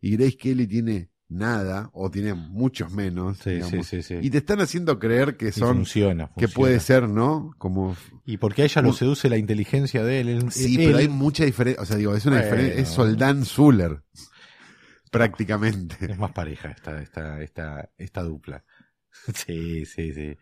[0.00, 3.86] y Grace Kelly tiene nada o tiene muchos menos Sí, digamos.
[3.88, 6.54] sí, sí, y te están haciendo creer que son funciona, que funciona.
[6.54, 10.28] puede ser no como Y porque a ella lo seduce la inteligencia de él.
[10.28, 12.50] él- sí él- pero hay mucha diferencia o sea digo es una Bueno.
[12.56, 14.02] diferencia es Soldán Zuller
[15.10, 18.64] prácticamente Es más pareja esta, esta, esta, esta dupla.
[19.34, 20.36] Sí, sí, sí.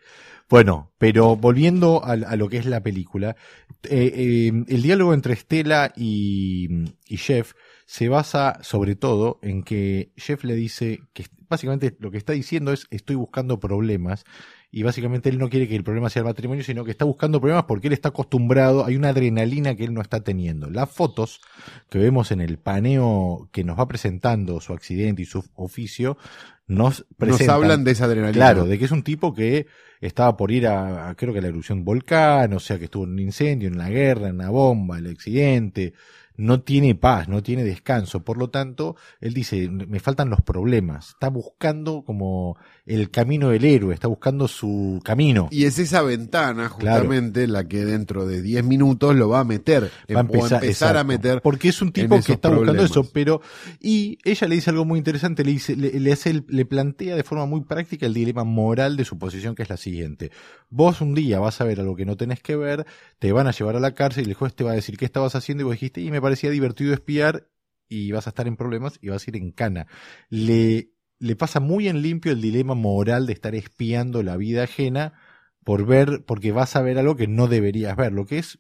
[0.51, 3.37] Bueno, pero volviendo a, a lo que es la película,
[3.85, 6.69] eh, eh, el diálogo entre Estela y,
[7.07, 7.53] y Jeff
[7.87, 12.73] se basa sobre todo en que Jeff le dice que básicamente lo que está diciendo
[12.73, 14.25] es estoy buscando problemas
[14.71, 17.41] y básicamente él no quiere que el problema sea el matrimonio, sino que está buscando
[17.41, 20.69] problemas porque él está acostumbrado, hay una adrenalina que él no está teniendo.
[20.69, 21.41] Las fotos
[21.89, 26.19] que vemos en el paneo que nos va presentando su accidente y su oficio,
[26.67, 29.69] nos nos presentan, hablan de esa adrenalina claro, de que es un tipo que
[30.01, 33.05] estaba por ir a, a, creo que a la erupción volcán, o sea que estuvo
[33.05, 35.93] en un incendio, en la guerra, en una bomba, el accidente,
[36.37, 38.25] no tiene paz, no tiene descanso.
[38.25, 41.11] Por lo tanto, él dice, me faltan los problemas.
[41.11, 45.49] Está buscando como el camino del héroe, está buscando su camino.
[45.51, 46.97] y es esa ventana Claro.
[47.03, 50.97] justamente la que dentro de 10 minutos lo va a meter Va a em- empezar,
[50.97, 53.41] a meter porque es un tipo que está buscando eso pero
[53.81, 57.17] y ella le dice algo muy interesante le dice le, le hace el- le plantea
[57.17, 60.31] de forma muy práctica el dilema moral de su posición que es la siguiente
[60.71, 62.87] vos un día vas a ver algo que no tenés que ver
[63.19, 65.05] te van a llevar a la cárcel y el juez te va a decir qué
[65.05, 67.49] estabas haciendo y vos dijiste y me parecía divertido espiar
[67.89, 69.87] y vas a estar en problemas y vas a ir en cana
[70.29, 75.15] le le pasa muy en limpio el dilema moral de estar espiando la vida ajena
[75.63, 78.59] por ver porque vas a ver algo que no deberías ver lo que es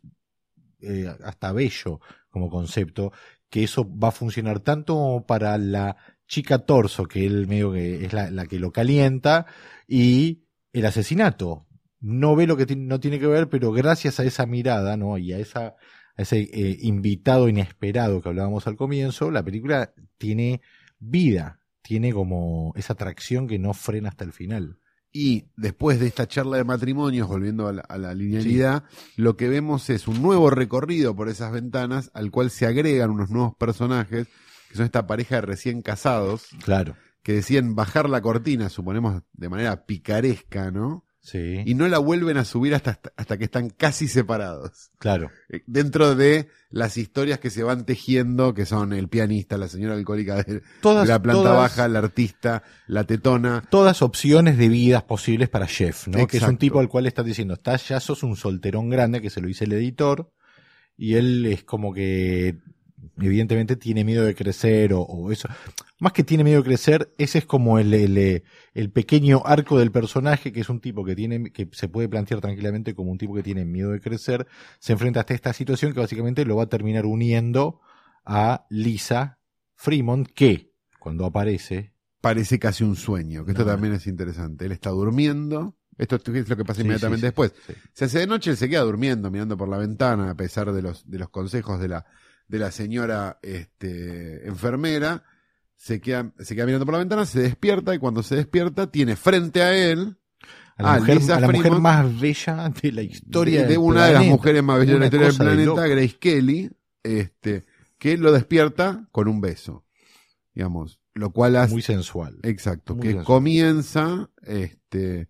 [0.86, 3.12] eh, hasta bello como concepto,
[3.48, 5.96] que eso va a funcionar tanto para la
[6.26, 9.46] chica torso, que él medio que es la, la que lo calienta,
[9.86, 11.66] y el asesinato.
[12.00, 15.16] No ve lo que no tiene que ver, pero gracias a esa mirada, ¿no?
[15.16, 15.76] Y a esa,
[16.16, 20.60] a ese eh, invitado inesperado que hablábamos al comienzo, la película tiene
[20.98, 24.78] vida, tiene como esa atracción que no frena hasta el final.
[25.16, 28.82] Y después de esta charla de matrimonios, volviendo a la, a la linealidad,
[29.16, 33.30] lo que vemos es un nuevo recorrido por esas ventanas al cual se agregan unos
[33.30, 34.26] nuevos personajes,
[34.68, 36.96] que son esta pareja de recién casados, Claro.
[37.22, 41.04] que deciden bajar la cortina, suponemos de manera picaresca, ¿no?
[41.26, 41.62] Sí.
[41.64, 44.90] Y no la vuelven a subir hasta, hasta que están casi separados.
[44.98, 45.30] claro.
[45.48, 49.94] Eh, Dentro de las historias que se van tejiendo, que son el pianista, la señora
[49.94, 54.68] alcohólica de, Todas, de la planta todas- baja, la artista, la tetona, todas opciones de
[54.68, 56.26] vidas posibles para Jeff, ¿no?
[56.26, 59.30] Que es un tipo al cual está diciendo, estás, ya sos un solterón grande, que
[59.30, 60.30] se lo dice el editor,
[60.94, 62.58] y él es como que
[63.20, 65.48] evidentemente tiene miedo de crecer o, o eso.
[66.00, 68.42] Más que tiene miedo de crecer, ese es como el, el,
[68.74, 72.40] el pequeño arco del personaje, que es un tipo que tiene, que se puede plantear
[72.40, 74.46] tranquilamente como un tipo que tiene miedo de crecer,
[74.78, 77.80] se enfrenta hasta esta situación que básicamente lo va a terminar uniendo
[78.24, 79.38] a Lisa
[79.76, 83.72] Fremont, que cuando aparece, parece casi un sueño, que esto No.
[83.72, 84.64] también es interesante.
[84.64, 87.52] Él está durmiendo, esto es lo que pasa Sí, inmediatamente sí, sí, después.
[87.92, 90.80] Se hace de noche, él se queda durmiendo, mirando por la ventana, a pesar de
[90.82, 92.06] los, de los consejos de la,
[92.48, 95.24] de la señora este, enfermera,
[95.76, 99.16] se queda, se queda mirando por la ventana, se despierta y cuando se despierta tiene
[99.16, 100.16] frente a él
[100.76, 104.12] A la, Ah, mujer, a la mujer más bella de la historia de, una de
[104.14, 105.86] las mujeres más bellas de la historia del de planeta.
[105.86, 106.70] Grace Kelly,
[107.02, 107.64] este,
[107.98, 109.84] que lo despierta con un beso,
[110.54, 112.38] digamos, lo cual hace, Muy sensual.
[112.42, 113.24] exacto, muy que sensual.
[113.24, 115.28] comienza, este,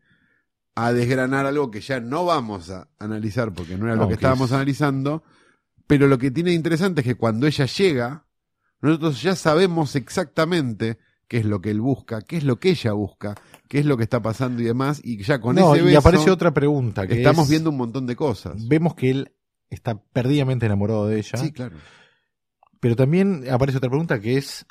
[0.74, 4.12] a desgranar algo que ya no vamos a analizar porque no era No, lo que
[4.12, 5.22] que estábamos es- analizando,
[5.86, 8.26] pero lo que tiene de interesante es que cuando ella llega,
[8.80, 12.92] nosotros ya sabemos exactamente qué es lo que él busca, qué es lo que ella
[12.92, 13.34] busca,
[13.68, 15.98] qué es lo que está pasando y demás, y ya con No, ese y beso
[16.00, 17.06] aparece otra pregunta.
[17.06, 18.68] Que estamos es- viendo un montón de cosas.
[18.68, 19.32] Vemos que él
[19.70, 21.38] está perdidamente enamorado de ella.
[21.38, 21.76] Sí, claro.
[22.80, 24.66] Pero también aparece otra pregunta que es: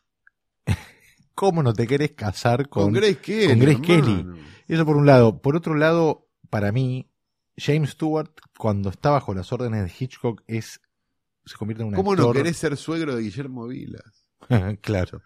[1.35, 3.47] ¿Cómo no te querés casar con, Con, Grace Kelly.
[3.47, 4.35] con Grace hermano.
[4.67, 5.41] Eso por un lado.
[5.41, 7.09] Por otro lado, para mí,
[7.57, 10.79] James Stewart, cuando está bajo las órdenes de Hitchcock, es
[11.45, 12.35] se convierte en un ¿Cómo no actor.
[12.37, 14.25] querés ser suegro de Guillermo Vilas?
[14.81, 15.21] claro.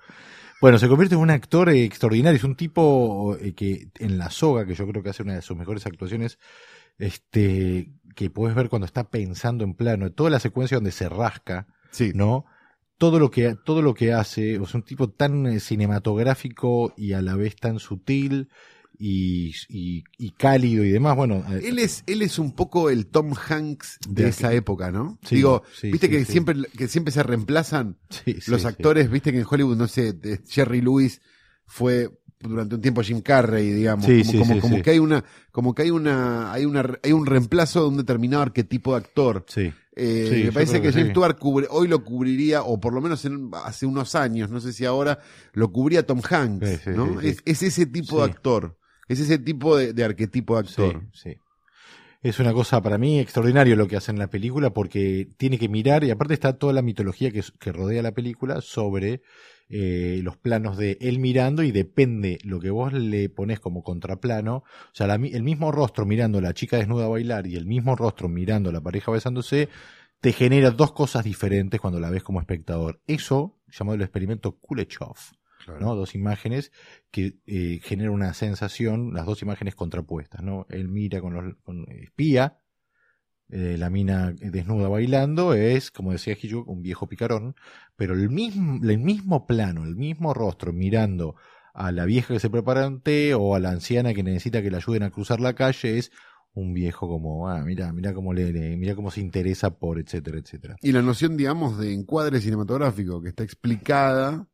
[0.59, 2.38] Bueno, se convierte en un actor eh, extraordinario.
[2.38, 5.41] Es un tipo eh, que en La Soga, que yo creo que hace una de
[5.41, 6.39] sus mejores actuaciones,
[6.97, 11.68] este, que puedes ver cuando está pensando en plano, toda la secuencia donde se rasca,
[11.91, 12.11] Sí.
[12.15, 12.45] ¿no?
[12.97, 17.22] Todo lo que, todo lo que hace, sea, un tipo tan eh, cinematográfico y a
[17.22, 18.49] la vez tan sutil
[19.00, 21.16] y, y, y cálido y demás.
[21.16, 25.20] Bueno, Él es, él es un poco el Tom Hanks de, De esa época, ¿no?
[25.24, 27.98] Sí, Digo, sí, viste sí, que siempre, que siempre se reemplazan
[28.48, 31.22] los actores, viste que en Hollywood, no sé, de Jerry Lewis
[31.66, 35.00] fue durante un tiempo Jim Carrey, digamos, Sí, como, sí, como, sí, como que hay
[35.00, 38.98] una, como que hay una, hay una, hay un reemplazo de un determinado arquetipo de
[38.98, 39.43] actor.
[39.48, 39.74] Sí.
[40.00, 41.12] Eh, Sí, me parece que, que James sí.
[41.12, 44.72] Stewart cubre, hoy lo cubriría, o por lo menos en- hace unos años, no sé
[44.72, 45.18] si ahora,
[45.54, 47.20] lo cubría Tom Hanks, Sí, ¿no?
[47.20, 48.77] Es, es ese tipo de actor,
[49.08, 51.03] es ese tipo de, arquetipo de actor.
[51.12, 51.38] Sí, sí.
[52.24, 55.70] Es una cosa para mí extraordinario lo que hace en la película porque tiene que
[55.70, 59.22] mirar y aparte está toda la mitología que, rodea la película sobre
[59.70, 64.58] eh, los planos de él mirando y depende lo que vos le pones como contraplano,
[64.58, 67.95] o sea, el mismo rostro mirando a la chica desnuda a bailar y el mismo
[67.95, 69.70] rostro mirando a la pareja besándose,
[70.20, 72.99] te genera dos cosas diferentes cuando la ves como espectador.
[73.05, 75.18] Eso, llamado el experimento Kuleshov,
[75.80, 75.95] ¿no?
[75.95, 76.72] Dos imágenes
[77.11, 80.65] que eh, generan una sensación, las dos imágenes contrapuestas, ¿no?
[80.70, 82.59] Él mira con los con espía,
[83.49, 87.55] eh, la mina desnuda bailando, es, como decía Hitchcock, un viejo picarón,
[87.95, 91.36] pero el mismo, el mismo plano, el mismo rostro mirando
[91.74, 94.72] a la vieja que se prepara un té o a la anciana que necesita que
[94.72, 96.11] le ayuden a cruzar la calle es
[96.53, 100.76] un viejo como, ah, mira, mira cómo le, mira cómo se interesa por, etcétera, etcétera.
[100.82, 104.47] Y la noción, digamos, de encuadre cinematográfico, que está explicada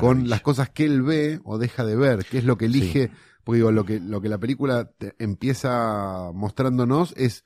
[0.00, 3.10] con las cosas que él ve o deja de ver, que es lo que elige,
[3.44, 7.44] porque digo, lo que, lo que la película te- empieza mostrándonos es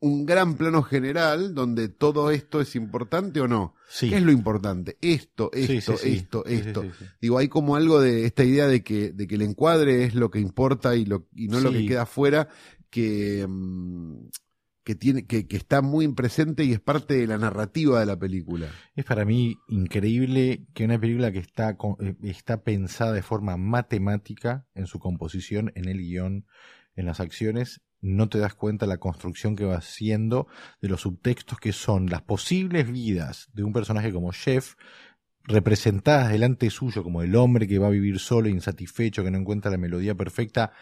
[0.00, 3.74] un gran plano general donde todo esto es importante o no.
[3.88, 4.08] Sí.
[4.10, 4.96] ¿Qué es lo importante?
[5.00, 6.16] Esto, esto, sí, sí.
[6.18, 6.84] esto, esto.
[7.20, 10.30] Digo, hay como algo de esta idea de que, de que el encuadre es lo
[10.30, 12.48] que importa y, lo, y no lo que queda afuera,
[12.90, 14.28] que, mm,
[14.88, 18.18] que, tiene, que, que está muy presente y es parte de la narrativa de la
[18.18, 18.68] película.
[18.96, 24.64] Es para mí increíble que una película que está, eh, está pensada de forma matemática
[24.74, 26.46] en su composición, en el guion,
[26.96, 30.46] en las acciones, no te das cuenta la construcción que va haciendo
[30.80, 34.76] de los subtextos que son las posibles vidas de un personaje como Jeff,
[35.44, 39.70] representadas delante suyo como el hombre que va a vivir solo, insatisfecho, que no encuentra
[39.70, 40.72] la melodía perfecta,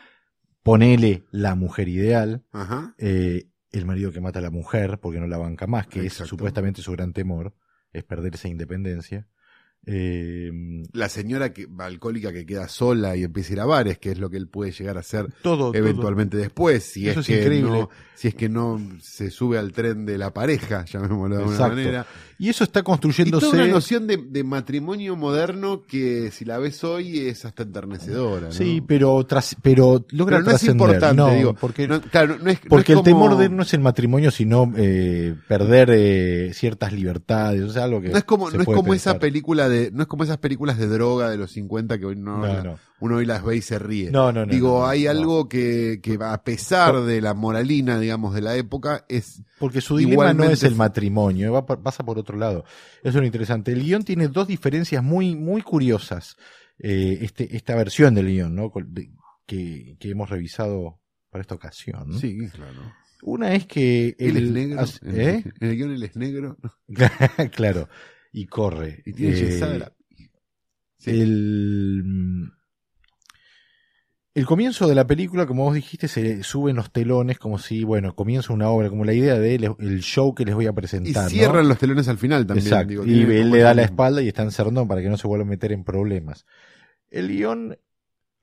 [0.62, 2.94] ponele la mujer ideal, Ajá.
[2.98, 6.14] eh, el marido que mata a la mujer porque no la banca más, que es
[6.14, 7.54] supuestamente su gran temor,
[7.92, 9.28] es perder esa independencia.
[9.88, 10.50] Eh,
[10.92, 14.18] La señora que, alcohólica que queda sola y empieza a ir a bares, que es
[14.18, 17.60] lo que él puede llegar a hacer todo, eventualmente después, si Eso es, es que
[17.62, 21.56] no, si es que no se sube al tren de la pareja, llamémoslo de alguna
[21.56, 21.76] Exacto.
[21.76, 22.06] manera.
[22.38, 23.46] Y eso está Y construyéndose.
[23.46, 28.48] toda una noción de, de matrimonio moderno que si la ves hoy es hasta enternecedora.
[28.48, 28.52] ¿no?
[28.52, 30.74] Sí, pero, tras, pero logra Pero no es trascender.
[30.88, 31.54] importante, No, digo.
[31.54, 34.70] porque, No, claro, no es, porque es el temor de no es el matrimonio, sino
[34.76, 37.62] eh, perder eh, ciertas libertades.
[37.62, 40.08] O sea, algo que no es como, no es como esa película de, no es
[40.08, 43.44] como esas películas de droga de los 50 que hoy no, No, uno hoy las
[43.44, 44.10] ve y se ríe.
[44.10, 48.40] No, no, no, Digo, hay algo que, que a pesar de la moralina, digamos, de
[48.42, 52.36] la época, es Porque su dilema no es el matrimonio, va por- pasa por otro
[52.38, 52.64] lado.
[53.02, 53.72] Eso es lo interesante.
[53.72, 56.36] El guion tiene dos diferencias muy, muy curiosas.
[56.78, 58.70] eh, este, esta versión del guion, ¿no?
[59.46, 61.00] Que, que hemos revisado
[61.30, 62.10] para esta ocasión.
[62.10, 62.18] ¿no?
[62.18, 62.92] Sí, claro.
[63.22, 64.84] Una es que Él el- es negro.
[65.06, 65.42] ¿eh?
[65.44, 66.56] el, en el guion él es negro.
[67.52, 67.88] claro.
[68.38, 69.02] Y corre.
[69.06, 69.92] Y tiene Eh, la-
[70.98, 71.10] Sí.
[71.10, 72.50] el,
[74.34, 78.14] El comienzo de la película, como vos dijiste, se suben los telones como si, bueno,
[78.14, 81.24] comienza una obra, como la idea del el show que les voy a Y presentar.
[81.24, 81.30] ¿no?
[81.30, 82.66] cierran los telones al final también.
[82.66, 82.88] Exacto.
[82.90, 85.46] digo, y él le da la espalda y está encerrado para que no se vuelva
[85.46, 86.44] a meter en problemas.
[87.08, 87.78] El guion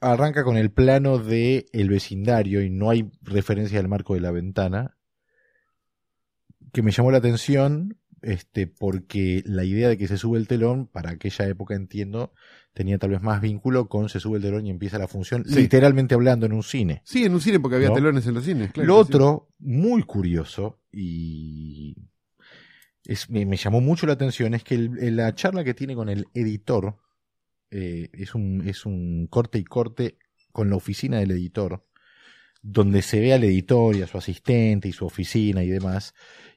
[0.02, 4.32] arranca con el plano de el vecindario y no hay referencia al marco de la
[4.32, 4.98] ventana,
[6.72, 10.88] que me llamó la atención este, porque la idea de que se sube el telón,
[10.88, 12.34] para aquella época entiendo,
[12.74, 15.56] tenía tal vez más vínculo con se sube el telón y empieza la función, Sí.
[15.62, 17.02] literalmente hablando en un cine.
[17.06, 17.96] Sí, en un cine porque había ¿No?
[17.96, 18.72] telones en los cines.
[18.72, 19.12] Claro, Lo sí.
[19.14, 21.96] otro, muy curioso, y
[23.06, 26.10] es- me, me llamó mucho la atención, es que el- la charla que tiene con
[26.10, 26.98] el editor
[27.76, 30.18] eh, es, un, es un corte y corte
[30.52, 31.84] con la oficina del editor,
[32.62, 36.14] donde se ve al editor y a su asistente y su oficina y demás.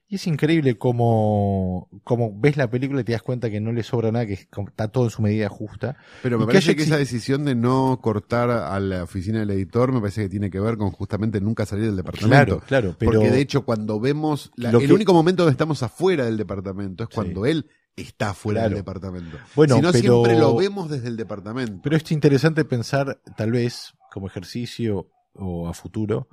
[0.09, 3.82] Y es increíble cómo, cómo ves la película y te das cuenta que no le
[3.82, 5.96] sobra nada, que es como- está todo en su medida justa.
[6.22, 9.90] Pero me Y parece que esa decisión de no cortar a la oficina del editor
[9.92, 12.61] me parece que tiene que ver con justamente nunca salir del departamento.
[12.61, 15.82] Claro, claro, pero Porque de hecho cuando vemos la- el que- único momento donde estamos
[15.82, 17.14] afuera del departamento es Sí.
[17.16, 18.68] cuando él está fuera Claro.
[18.74, 19.38] del departamento.
[19.57, 21.80] Bueno, si no pero- siempre lo vemos desde el departamento.
[21.82, 26.28] Pero es interesante pensar, tal vez, como ejercicio o a futuro,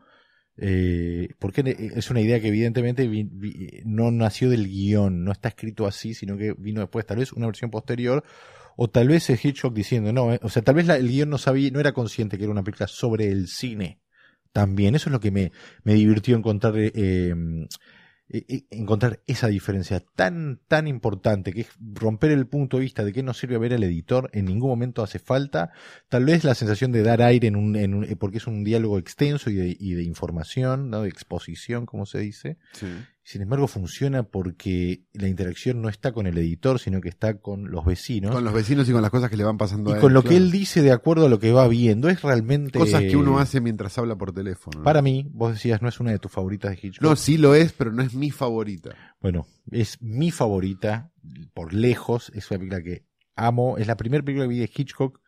[0.58, 5.50] eh, porque es una idea que evidentemente vi- vi- no nació del guion, no está
[5.50, 8.24] escrito así, sino que vino después, tal vez una versión posterior,
[8.76, 11.38] o tal vez es Hitchcock diciendo, no, eh, o sea, tal vez el guion no
[11.38, 14.00] sabía, no era consciente que era una película sobre el cine.
[14.52, 15.52] También, eso es lo que me,
[15.84, 17.34] me divirtió encontrar eh,
[18.30, 23.04] eh, eh, encontrar esa diferencia tan, tan importante, que es romper el punto de vista
[23.04, 25.72] de que no sirve ver al editor, en ningún momento hace falta,
[26.10, 28.64] tal vez la sensación de dar aire en un, en un- eh, porque es un
[28.64, 31.02] diálogo extenso y de, y de información, ¿no?
[31.04, 32.58] de exposición, como se dice.
[32.74, 32.88] Sí.
[33.26, 37.72] Sin embargo, funciona porque la interacción no está con el editor, sino que está con
[37.72, 38.36] los vecinos.
[38.36, 40.02] Con los vecinos y con las cosas que le van pasando y a él.
[40.02, 42.10] con lo que él dice de acuerdo a lo que va viendo.
[42.10, 42.78] Es realmente.
[42.78, 44.80] Cosas que uno hace mientras habla por teléfono.
[44.80, 44.84] ¿no?
[44.84, 47.02] Para mí, vos decías, no es una de tus favoritas de Hitchcock.
[47.02, 48.90] No, sí lo es, pero no es mi favorita.
[49.22, 51.14] Bueno, es mi favorita,
[51.54, 53.06] por lejos, es una película que
[53.38, 55.22] amo, es la primera película que vi de Hitchcock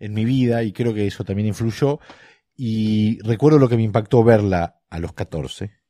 [0.00, 2.00] en mi vida y creo que eso también influyó.
[2.56, 5.85] Y recuerdo lo que me impactó verla a los 14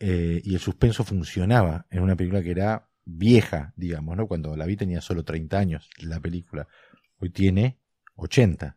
[0.00, 4.26] eh, y el suspenso funcionaba en una película que era vieja, digamos, ¿no?
[4.26, 6.66] Cuando la vi tenía solo 30 años la película,
[7.18, 7.78] hoy tiene
[8.16, 8.76] 80.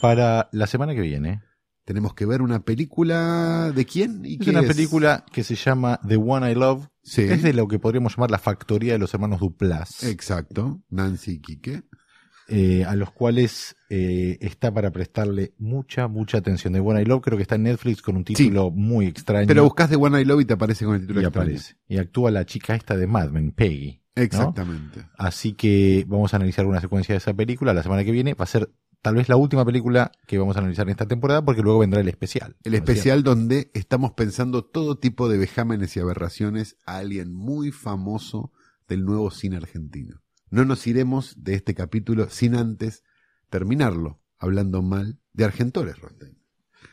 [0.00, 1.42] Para la semana que viene,
[1.84, 4.66] Tenemos que ver una película de quién y es qué una es?
[4.66, 7.22] película que se llama The One I Love, Sí.
[7.22, 10.82] Es de lo que podríamos llamar la factoría de los hermanos Duplass, Exacto.
[10.90, 11.84] Nancy y Quique.
[12.48, 16.72] Eh, a los cuales eh, está para prestarle mucha, mucha atención.
[16.72, 19.46] De One I Love creo que está en Netflix con un título muy extraño.
[19.46, 21.48] Pero buscas de One I Love y te aparece con el título y extraño.
[21.48, 21.76] aparece.
[21.88, 24.00] Y actúa la chica esta de Mad Men, Peggy.
[24.16, 24.22] ¿no?
[24.22, 25.06] Exactamente.
[25.18, 28.34] Así que vamos a analizar una secuencia de esa película la semana que viene.
[28.34, 28.70] Va a ser
[29.02, 32.00] tal vez la última película que vamos a analizar en esta temporada porque luego vendrá
[32.00, 32.56] el especial.
[32.64, 37.32] El ¿no es especial donde estamos pensando todo tipo de vejámenes y aberraciones a alguien
[37.32, 38.52] muy famoso
[38.88, 40.22] del nuevo cine argentino.
[40.50, 43.02] No nos iremos de este capítulo sin antes
[43.50, 46.38] terminarlo hablando mal de Argentores, Rostein.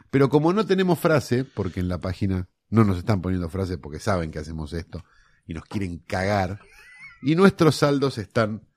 [0.09, 3.99] Pero como no tenemos frase, porque en la página no nos están poniendo frase porque
[3.99, 5.03] saben que hacemos esto
[5.45, 6.61] y nos quieren cagar,
[7.21, 8.67] y nuestros saldos están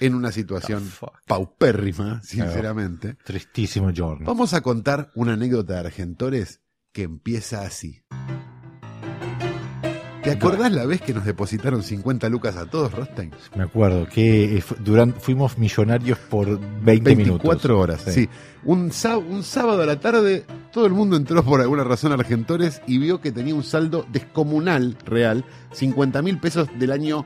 [0.00, 0.90] en una situación
[1.26, 3.14] paupérrima, sinceramente.
[3.24, 4.26] Tristísimo giorno.
[4.26, 6.60] Vamos a contar una anécdota de Argentores
[6.92, 8.04] que empieza así.
[10.26, 13.30] ¿Te acordás la vez que nos depositaron 50 lucas a todos, Rostein?
[13.56, 17.42] Me acuerdo que eh, durante, fuimos millonarios por 20 minutos.
[17.42, 18.28] 24 horas, sí.
[18.64, 22.16] Un, sá- un sábado a la tarde, todo el mundo entró por alguna razón a
[22.16, 27.24] Argentores y vio que tenía un saldo descomunal real, 50 mil pesos del año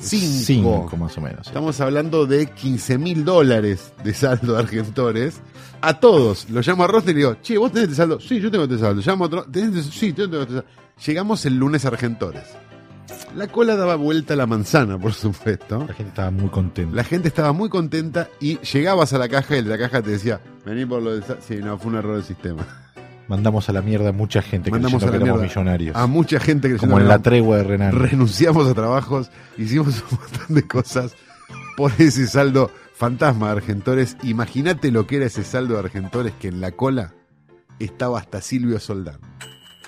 [0.00, 0.44] 2005.
[0.44, 1.46] Cinco, más o menos.
[1.46, 5.40] Estamos hablando de 15 mil dólares de saldo de Argentores.
[5.80, 6.48] A todos.
[6.50, 8.20] Lo llamo a Roster y le digo, che, ¿vos tenés este saldo?
[8.20, 9.02] Sí, yo tengo este saldo.
[9.04, 9.44] Llamo a otro.
[9.44, 9.98] ¿Tenés este?
[9.98, 10.68] Sí, yo tengo este saldo.
[11.04, 12.44] Llegamos el lunes a Argentores.
[13.34, 15.84] La cola daba vuelta a la manzana, por supuesto.
[15.86, 16.96] La gente estaba muy contenta.
[16.96, 20.02] La gente estaba muy contenta y llegabas a la caja y el de la caja
[20.02, 21.38] te decía, vení por lo sal-".
[21.40, 22.66] Sí, no, fue un error del sistema.
[23.28, 25.96] Mandamos a la mierda a mucha gente Mandamos creyendo a la que éramos millonarios.
[25.96, 27.92] A mucha gente que como en la tregua de Renan.
[27.92, 31.14] renunciamos a trabajos, hicimos un montón de cosas
[31.76, 34.16] por ese saldo fantasma de Argentores.
[34.22, 37.14] Imagínate lo que era ese saldo de Argentores que en la cola
[37.78, 39.20] estaba hasta Silvio Soldán.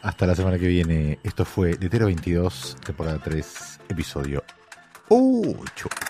[0.02, 1.18] Hasta la semana que viene.
[1.22, 4.44] Esto fue Letero 22, temporada 3, episodio
[5.08, 6.09] 8.